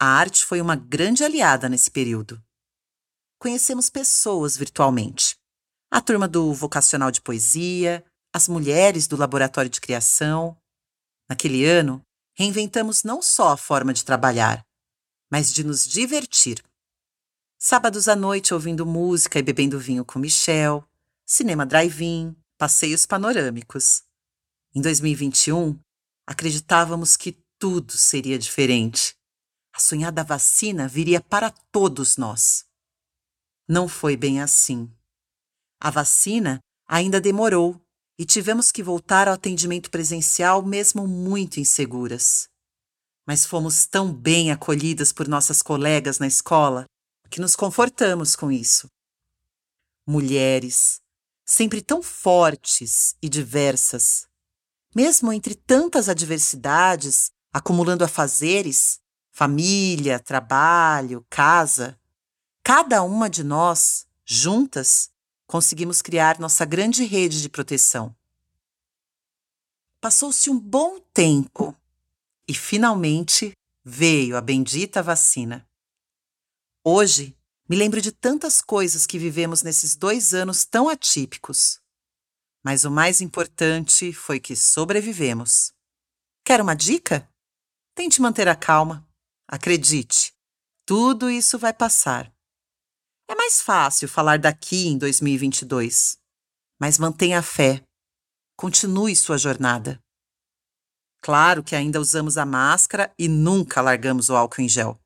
[0.00, 2.40] A arte foi uma grande aliada nesse período.
[3.40, 5.36] Conhecemos pessoas virtualmente.
[5.90, 10.56] A turma do Vocacional de Poesia, as mulheres do Laboratório de Criação.
[11.28, 12.00] Naquele ano,
[12.36, 14.64] reinventamos não só a forma de trabalhar,
[15.28, 16.62] mas de nos divertir.
[17.58, 20.87] Sábados à noite ouvindo música e bebendo vinho com Michel,
[21.30, 24.02] cinema drive-in, passeios panorâmicos.
[24.74, 25.78] Em 2021,
[26.26, 29.14] acreditávamos que tudo seria diferente.
[29.74, 32.64] A sonhada vacina viria para todos nós.
[33.68, 34.90] Não foi bem assim.
[35.78, 37.78] A vacina ainda demorou
[38.18, 42.48] e tivemos que voltar ao atendimento presencial mesmo muito inseguras.
[43.26, 46.86] Mas fomos tão bem acolhidas por nossas colegas na escola
[47.30, 48.88] que nos confortamos com isso.
[50.06, 51.02] Mulheres,
[51.48, 54.28] sempre tão fortes e diversas,
[54.94, 59.00] mesmo entre tantas adversidades, acumulando afazeres,
[59.32, 61.98] família, trabalho, casa,
[62.62, 65.10] cada uma de nós, juntas,
[65.46, 68.14] conseguimos criar nossa grande rede de proteção.
[70.02, 71.74] Passou-se um bom tempo
[72.46, 75.66] e finalmente veio a bendita vacina.
[76.84, 77.34] Hoje,
[77.68, 81.80] me lembro de tantas coisas que vivemos nesses dois anos tão atípicos.
[82.64, 85.72] Mas o mais importante foi que sobrevivemos.
[86.44, 87.28] Quer uma dica?
[87.94, 89.06] Tente manter a calma.
[89.46, 90.32] Acredite,
[90.86, 92.32] tudo isso vai passar.
[93.28, 96.18] É mais fácil falar daqui em 2022,
[96.80, 97.82] mas mantenha a fé.
[98.56, 100.00] Continue sua jornada.
[101.20, 104.98] Claro que ainda usamos a máscara e nunca largamos o álcool em gel.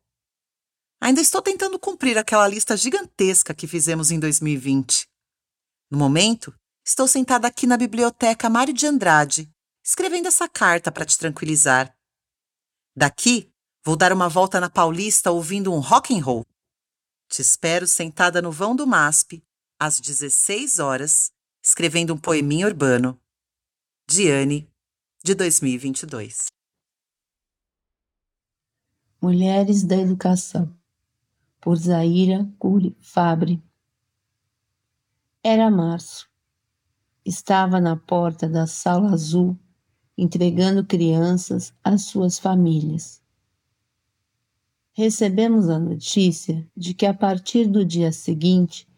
[1.03, 5.09] Ainda estou tentando cumprir aquela lista gigantesca que fizemos em 2020.
[5.91, 6.55] No momento,
[6.87, 9.53] estou sentada aqui na biblioteca Mário de Andrade,
[9.85, 11.93] escrevendo essa carta para te tranquilizar.
[12.95, 13.53] Daqui,
[13.85, 16.47] vou dar uma volta na Paulista ouvindo um rock and roll.
[17.29, 19.43] Te espero sentada no vão do MASP,
[19.81, 23.21] às 16 horas, escrevendo um poeminha urbano.
[24.09, 24.71] Diane,
[25.25, 26.47] de 2022.
[29.21, 30.73] Mulheres da Educação
[31.63, 33.63] por Zaira Cury Fabre.
[35.45, 36.29] Era março.
[37.25, 39.57] Estava na porta da sala azul,
[40.19, 43.23] entregando crianças às suas famílias.
[44.93, 48.89] Recebemos a notícia de que a partir do dia seguinte,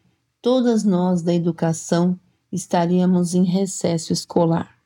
[0.40, 2.18] todas nós da educação
[2.50, 4.82] estaríamos em recesso escolar.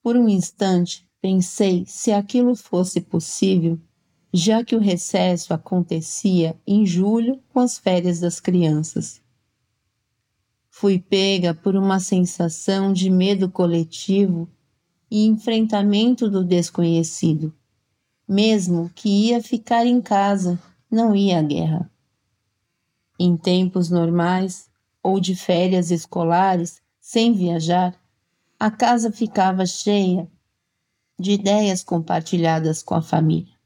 [0.00, 3.80] Por um instante, pensei se aquilo fosse possível
[4.32, 9.20] já que o recesso acontecia em julho com as férias das crianças.
[10.68, 14.48] Fui pega por uma sensação de medo coletivo
[15.10, 17.52] e enfrentamento do desconhecido.
[18.26, 20.58] Mesmo que ia ficar em casa,
[20.88, 21.90] não ia à guerra.
[23.18, 24.70] Em tempos normais
[25.02, 27.98] ou de férias escolares, sem viajar,
[28.58, 30.30] a casa ficava cheia
[31.18, 33.59] de ideias compartilhadas com a família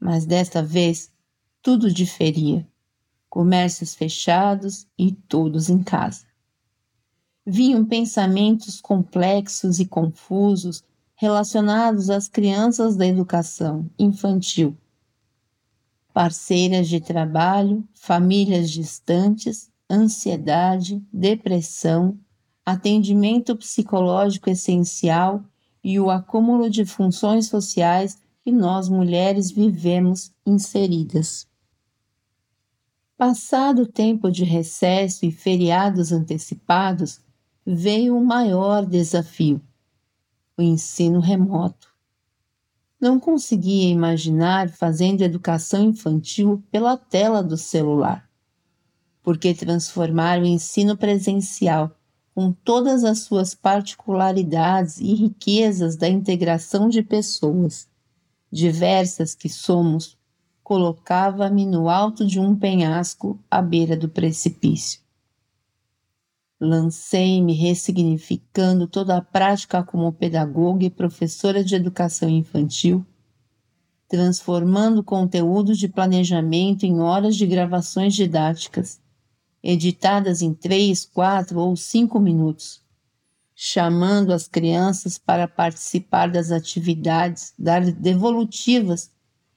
[0.00, 1.10] mas desta vez
[1.62, 2.66] tudo diferia.
[3.28, 6.24] Comércios fechados e todos em casa.
[7.44, 10.84] Vinham pensamentos complexos e confusos
[11.14, 14.76] relacionados às crianças da educação infantil.
[16.12, 22.18] Parceiras de trabalho, famílias distantes, ansiedade, depressão,
[22.64, 25.44] atendimento psicológico essencial
[25.82, 31.48] e o acúmulo de funções sociais que nós mulheres vivemos inseridas.
[33.18, 37.20] Passado o tempo de recesso e feriados antecipados,
[37.66, 39.60] veio o maior desafio:
[40.56, 41.92] o ensino remoto.
[43.00, 48.30] Não conseguia imaginar fazendo educação infantil pela tela do celular,
[49.24, 51.98] porque transformar o ensino presencial,
[52.32, 57.88] com todas as suas particularidades e riquezas da integração de pessoas,
[58.50, 60.16] diversas que somos,
[60.62, 65.00] colocava-me no alto de um penhasco à beira do precipício.
[66.58, 73.04] Lancei-me ressignificando toda a prática como pedagoga e professora de educação infantil,
[74.08, 79.00] transformando conteúdos de planejamento em horas de gravações didáticas,
[79.62, 82.82] editadas em três, quatro ou cinco minutos,
[83.58, 87.54] chamando as crianças para participar das atividades
[87.98, 89.10] devolutivas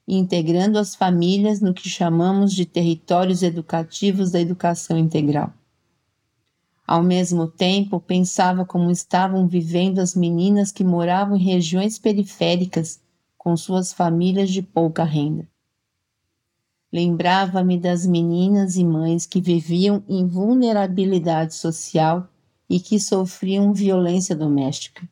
[0.08, 5.52] e integrando as famílias no que chamamos de territórios educativos da educação integral.
[6.86, 13.00] Ao mesmo tempo, pensava como estavam vivendo as meninas que moravam em regiões periféricas
[13.36, 15.46] com suas famílias de pouca renda.
[16.90, 22.26] Lembrava-me das meninas e mães que viviam em vulnerabilidade social
[22.70, 25.02] e que sofriam violência doméstica,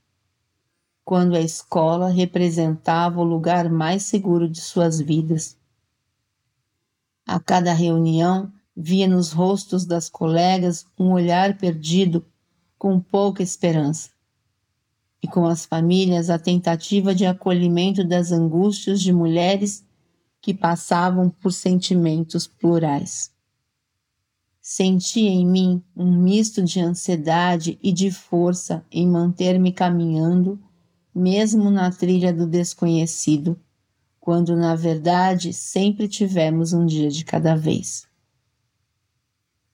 [1.04, 5.58] quando a escola representava o lugar mais seguro de suas vidas.
[7.26, 12.24] A cada reunião, via nos rostos das colegas um olhar perdido,
[12.78, 14.10] com pouca esperança,
[15.20, 19.84] e com as famílias a tentativa de acolhimento das angústias de mulheres
[20.40, 23.36] que passavam por sentimentos plurais.
[24.70, 30.60] Senti em mim um misto de ansiedade e de força em manter-me caminhando,
[31.14, 33.58] mesmo na trilha do desconhecido,
[34.20, 38.06] quando na verdade sempre tivemos um dia de cada vez.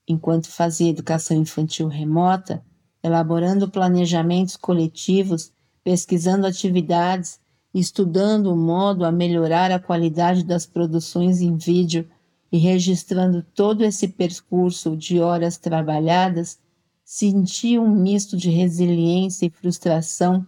[0.07, 2.65] Enquanto fazia educação infantil remota,
[3.03, 7.41] elaborando planejamentos coletivos, pesquisando atividades,
[7.75, 12.09] estudando o modo a melhorar a qualidade das produções em vídeo
[12.55, 16.57] e registrando todo esse percurso de horas trabalhadas,
[17.05, 20.47] senti um misto de resiliência e frustração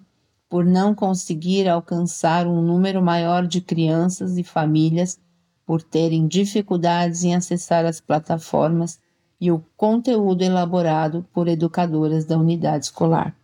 [0.49, 5.19] por não conseguir alcançar um número maior de crianças e famílias,
[5.67, 9.01] por terem dificuldades em acessar as plataformas
[9.41, 13.37] e o conteúdo elaborado por educadoras da unidade escolar.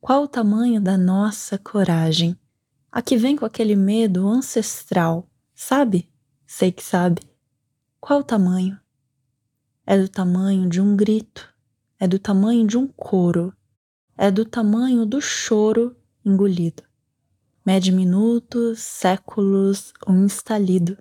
[0.02, 2.38] Qual o tamanho da nossa coragem?
[2.90, 6.12] A que vem com aquele medo ancestral, sabe?
[6.46, 7.22] Sei que sabe.
[7.98, 8.78] Qual o tamanho?
[9.86, 11.50] É do tamanho de um grito
[12.02, 13.56] é do tamanho de um coro,
[14.18, 16.82] é do tamanho do choro engolido.
[17.64, 20.98] Mede minutos, séculos ou instalido.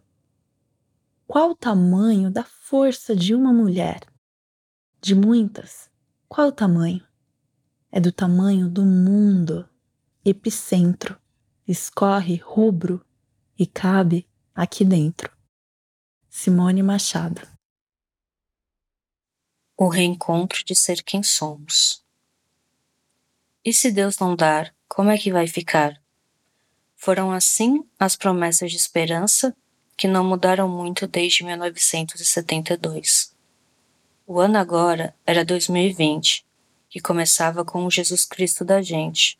[1.25, 4.01] Qual o tamanho da força de uma mulher?
[5.01, 5.89] De muitas,
[6.29, 7.03] qual o tamanho?
[7.91, 9.67] É do tamanho do mundo,
[10.23, 11.17] epicentro,
[11.67, 13.05] escorre rubro
[13.57, 15.31] e cabe aqui dentro.
[16.29, 17.41] Simone Machado
[19.83, 22.05] o reencontro de ser quem somos.
[23.65, 25.99] E se Deus não dar, como é que vai ficar?
[26.95, 29.57] Foram assim as promessas de esperança
[29.97, 33.35] que não mudaram muito desde 1972.
[34.27, 36.45] O ano agora era 2020,
[36.91, 39.39] que começava com o Jesus Cristo da gente,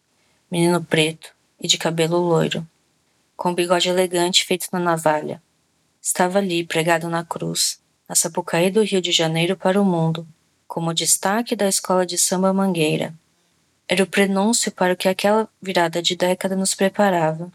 [0.50, 2.66] menino preto e de cabelo loiro,
[3.36, 5.44] com bigode elegante feito na navalha.
[6.02, 10.26] Estava ali pregado na cruz, a Sapucaí do Rio de Janeiro para o mundo,
[10.66, 13.14] como destaque da escola de samba Mangueira.
[13.86, 17.52] Era o prenúncio para o que aquela virada de década nos preparava.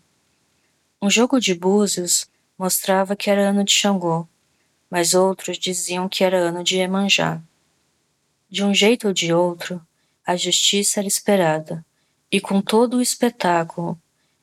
[1.01, 2.27] Um jogo de búzios
[2.59, 4.29] mostrava que era ano de Xangô,
[4.91, 7.41] mas outros diziam que era ano de Emanjá.
[8.51, 9.81] De um jeito ou de outro,
[10.27, 11.85] a justiça era esperada,
[12.33, 13.97] e com todo o espetáculo,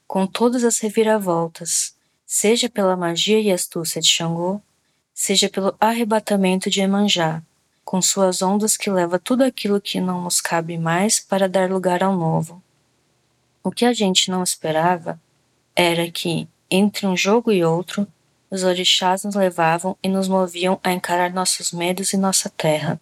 [0.07, 4.61] com todas as reviravoltas, seja pela magia e astúcia de Xangô,
[5.13, 7.43] seja pelo arrebatamento de Emanjá,
[7.83, 12.01] com suas ondas que leva tudo aquilo que não nos cabe mais para dar lugar
[12.01, 12.63] ao novo.
[13.61, 15.21] O que a gente não esperava
[15.75, 18.07] era que, entre um jogo e outro,
[18.49, 23.01] os orixás nos levavam e nos moviam a encarar nossos medos e nossa terra.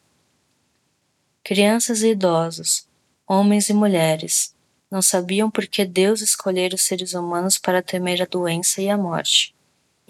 [1.43, 2.87] Crianças e idosos,
[3.27, 4.53] homens e mulheres,
[4.89, 8.97] não sabiam por que Deus escolhera os seres humanos para temer a doença e a
[8.97, 9.53] morte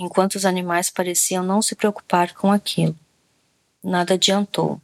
[0.01, 2.97] enquanto os animais pareciam não se preocupar com aquilo.
[3.83, 4.81] Nada adiantou.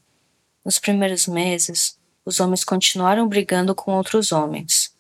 [0.64, 4.94] Nos primeiros meses, os homens continuaram brigando com outros homens.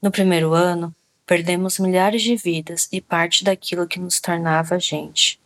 [0.00, 0.94] No primeiro ano,
[1.24, 5.40] perdemos milhares de vidas e parte daquilo que nos tornava gente.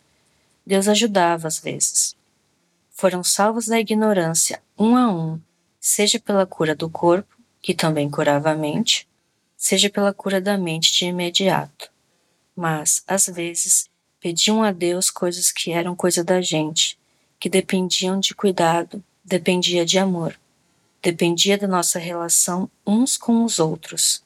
[0.66, 2.14] Deus ajudava às vezes.
[3.00, 5.40] Foram salvos da ignorância, um a um,
[5.80, 9.08] seja pela cura do corpo, que também curava a mente,
[9.56, 11.90] seja pela cura da mente de imediato.
[12.54, 13.90] Mas, às vezes,
[14.20, 16.98] Pediam a Deus coisas que eram coisa da gente,
[17.38, 20.38] que dependiam de cuidado, dependia de amor,
[21.00, 24.22] dependia da nossa relação uns com os outros.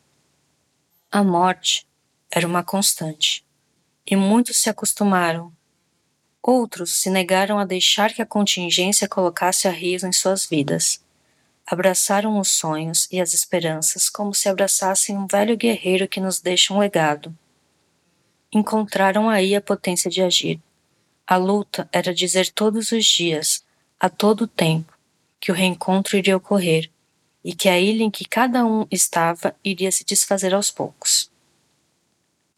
[1.12, 1.86] A morte
[2.28, 3.46] era uma constante,
[4.04, 5.52] e muitos se acostumaram.
[6.46, 11.02] Outros se negaram a deixar que a contingência colocasse a riso em suas vidas.
[11.66, 16.74] Abraçaram os sonhos e as esperanças como se abraçassem um velho guerreiro que nos deixa
[16.74, 17.34] um legado
[18.58, 20.60] encontraram aí a potência de agir.
[21.26, 23.64] A luta era dizer todos os dias,
[23.98, 24.92] a todo tempo,
[25.40, 26.90] que o reencontro iria ocorrer
[27.42, 31.30] e que a ilha em que cada um estava iria se desfazer aos poucos.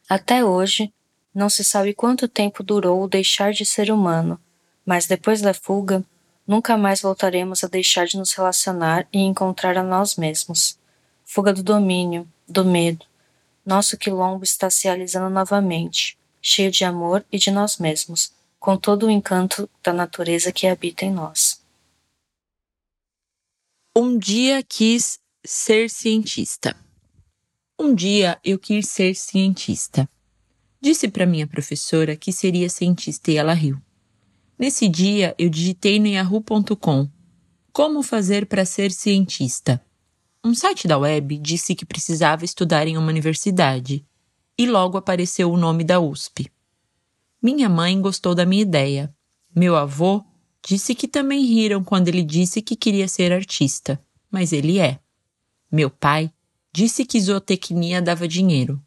[0.08, 0.92] Até hoje,
[1.36, 4.40] não se sabe quanto tempo durou o deixar de ser humano,
[4.86, 6.02] mas depois da fuga,
[6.46, 10.78] nunca mais voltaremos a deixar de nos relacionar e encontrar a nós mesmos.
[11.26, 13.04] Fuga do domínio, do medo,
[13.66, 19.04] nosso quilombo está se realizando novamente, cheio de amor e de nós mesmos, com todo
[19.04, 21.60] o encanto da natureza que habita em nós.
[23.94, 26.74] Um dia quis ser cientista.
[27.78, 30.08] Um dia eu quis ser cientista.
[30.80, 33.80] Disse para minha professora que seria cientista e ela riu.
[34.58, 37.08] Nesse dia eu digitei no yahoo.com
[37.72, 39.84] como fazer para ser cientista.
[40.42, 44.06] Um site da web disse que precisava estudar em uma universidade
[44.56, 46.50] e logo apareceu o nome da USP.
[47.42, 49.14] Minha mãe gostou da minha ideia.
[49.54, 50.24] Meu avô
[50.66, 54.98] disse que também riram quando ele disse que queria ser artista, mas ele é.
[55.70, 56.32] Meu pai
[56.72, 58.82] disse que zootecnia dava dinheiro.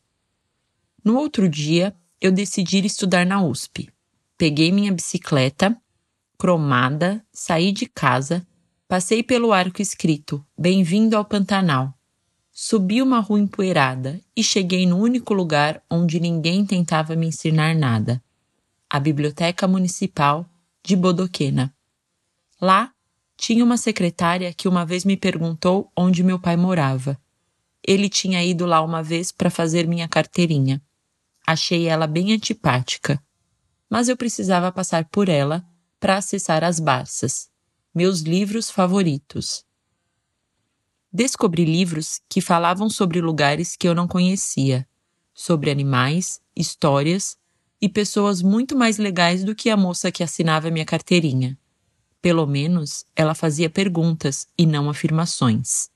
[1.04, 3.90] No outro dia, eu decidi estudar na USP.
[4.38, 5.76] Peguei minha bicicleta,
[6.38, 8.46] cromada, saí de casa,
[8.88, 11.94] passei pelo arco escrito Bem-vindo ao Pantanal.
[12.52, 18.22] Subi uma rua empoeirada e cheguei no único lugar onde ninguém tentava me ensinar nada
[18.90, 20.50] a Biblioteca Municipal
[20.84, 21.72] de Bodoquena.
[22.60, 22.92] Lá
[23.38, 27.18] tinha uma secretária que uma vez me perguntou onde meu pai morava.
[27.88, 30.82] Ele tinha ido lá uma vez para fazer minha carteirinha.
[31.52, 33.20] Achei ela bem antipática,
[33.90, 35.66] mas eu precisava passar por ela
[36.00, 37.50] para acessar as Barças,
[37.92, 39.66] meus livros favoritos.
[41.12, 44.88] Descobri livros que falavam sobre lugares que eu não conhecia,
[45.34, 47.36] sobre animais, histórias
[47.82, 51.58] e pessoas muito mais legais do que a moça que assinava minha carteirinha.
[52.22, 55.90] Pelo menos ela fazia perguntas e não afirmações.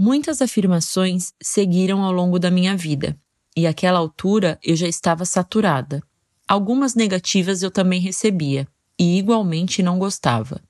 [0.00, 3.18] Muitas afirmações seguiram ao longo da minha vida,
[3.56, 6.00] e àquela altura eu já estava saturada.
[6.46, 10.62] Algumas negativas eu também recebia, e igualmente não gostava.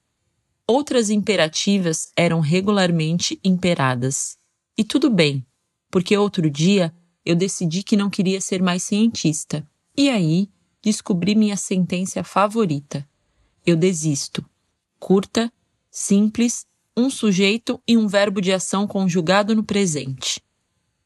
[0.66, 4.39] Outras imperativas eram regularmente imperadas.
[4.79, 5.47] E tudo bem,
[5.91, 6.91] porque outro dia
[7.22, 9.62] eu decidi que não queria ser mais cientista.
[9.95, 10.49] E aí
[10.83, 13.07] descobri minha sentença favorita.
[13.66, 14.43] Eu desisto.
[14.99, 15.53] Curta,
[15.91, 16.64] simples,
[16.99, 20.42] um sujeito e um verbo de ação conjugado no presente.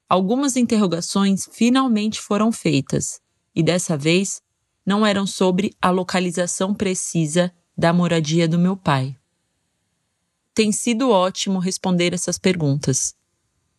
[0.09, 3.21] Algumas interrogações finalmente foram feitas,
[3.55, 4.41] e dessa vez
[4.87, 9.15] não eram sobre a localização precisa da moradia do meu pai.
[10.55, 13.15] Tem sido ótimo responder essas perguntas.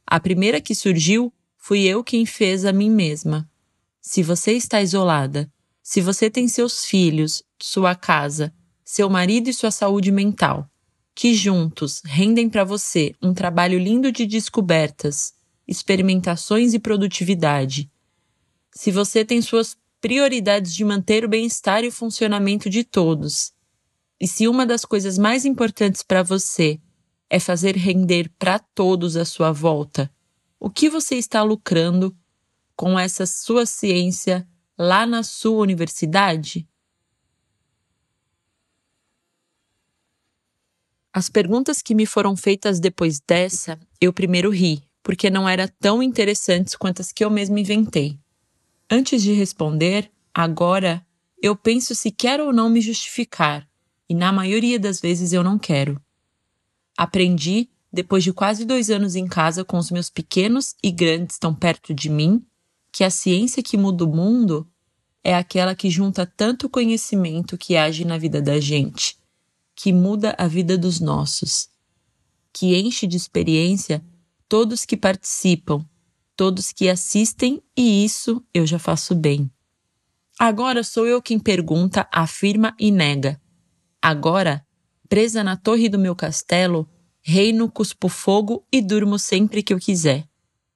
[0.05, 3.49] A primeira que surgiu fui eu quem fez a mim mesma.
[3.99, 5.51] Se você está isolada,
[5.82, 8.53] se você tem seus filhos, sua casa,
[8.84, 10.70] seu marido e sua saúde mental,
[11.16, 15.34] que juntos rendem para você um trabalho lindo de descobertas,
[15.68, 17.89] experimentações e produtividade.
[18.72, 23.53] Se você tem suas prioridades de manter o bem-estar e o funcionamento de todos.
[24.20, 26.78] E se uma das coisas mais importantes para você
[27.30, 30.11] é fazer render para todos à sua volta.
[30.59, 32.16] O que você está lucrando
[32.76, 34.47] com essa sua ciência
[34.78, 36.68] lá na sua universidade?
[41.14, 46.01] As perguntas que me foram feitas depois dessa, eu primeiro ri, porque não eram tão
[46.01, 48.18] interessantes quanto as que eu mesma inventei.
[48.89, 51.05] Antes de responder, agora
[51.39, 53.68] eu penso se quero ou não me justificar,
[54.09, 56.01] e na maioria das vezes eu não quero.
[56.97, 61.53] Aprendi, depois de quase dois anos em casa com os meus pequenos e grandes tão
[61.53, 62.43] perto de mim,
[62.91, 64.68] que a ciência que muda o mundo
[65.24, 69.16] é aquela que junta tanto conhecimento que age na vida da gente,
[69.76, 71.69] que muda a vida dos nossos,
[72.52, 74.03] que enche de experiência
[74.48, 75.84] todos que participam,
[76.35, 79.49] todos que assistem, e isso eu já faço bem.
[80.38, 83.41] Agora sou eu quem pergunta, afirma e nega.
[84.02, 84.65] Agora
[85.07, 86.89] presa na torre do meu castelo,
[87.22, 90.27] reino, cuspo fogo e durmo sempre que eu quiser.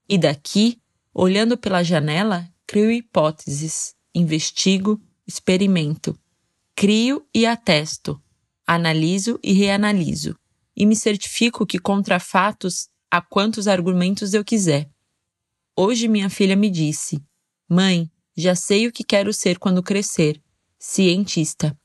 [0.07, 0.79] E daqui,
[1.13, 6.17] olhando pela janela, crio hipóteses, investigo, experimento,
[6.75, 8.21] crio e atesto,
[8.67, 10.37] analiso e reanaliso,
[10.75, 14.89] e me certifico que contra fatos há quantos argumentos eu quiser.
[15.75, 17.23] Hoje minha filha me disse:
[17.69, 20.41] Mãe, já sei o que quero ser quando crescer.
[20.77, 21.75] Cientista.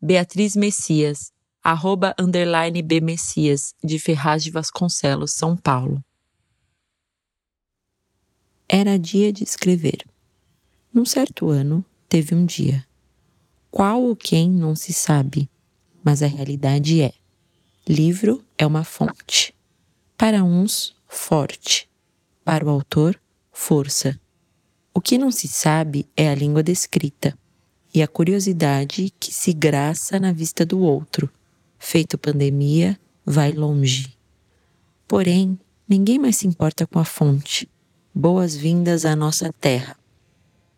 [0.00, 6.04] Beatriz Messias, arroba underline B Messias, de Ferraz de Vasconcelos, São Paulo.
[8.68, 10.04] Era dia de escrever.
[10.92, 12.86] Num certo ano, teve um dia.
[13.70, 15.50] Qual ou quem não se sabe,
[16.04, 17.12] mas a realidade é:
[17.86, 19.54] livro é uma fonte.
[20.16, 21.88] Para uns, forte.
[22.44, 23.20] Para o autor,
[23.52, 24.18] força.
[24.94, 27.36] O que não se sabe é a língua descrita
[27.94, 31.30] e a curiosidade que se graça na vista do outro,
[31.78, 34.16] feito pandemia, vai longe.
[35.06, 35.58] Porém,
[35.88, 37.68] ninguém mais se importa com a fonte.
[38.14, 39.96] Boas-vindas à nossa terra.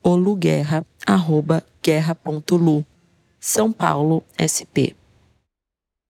[0.03, 2.85] Oluguerra, arroba guerra.lu.
[3.39, 5.00] São Paulo, SP.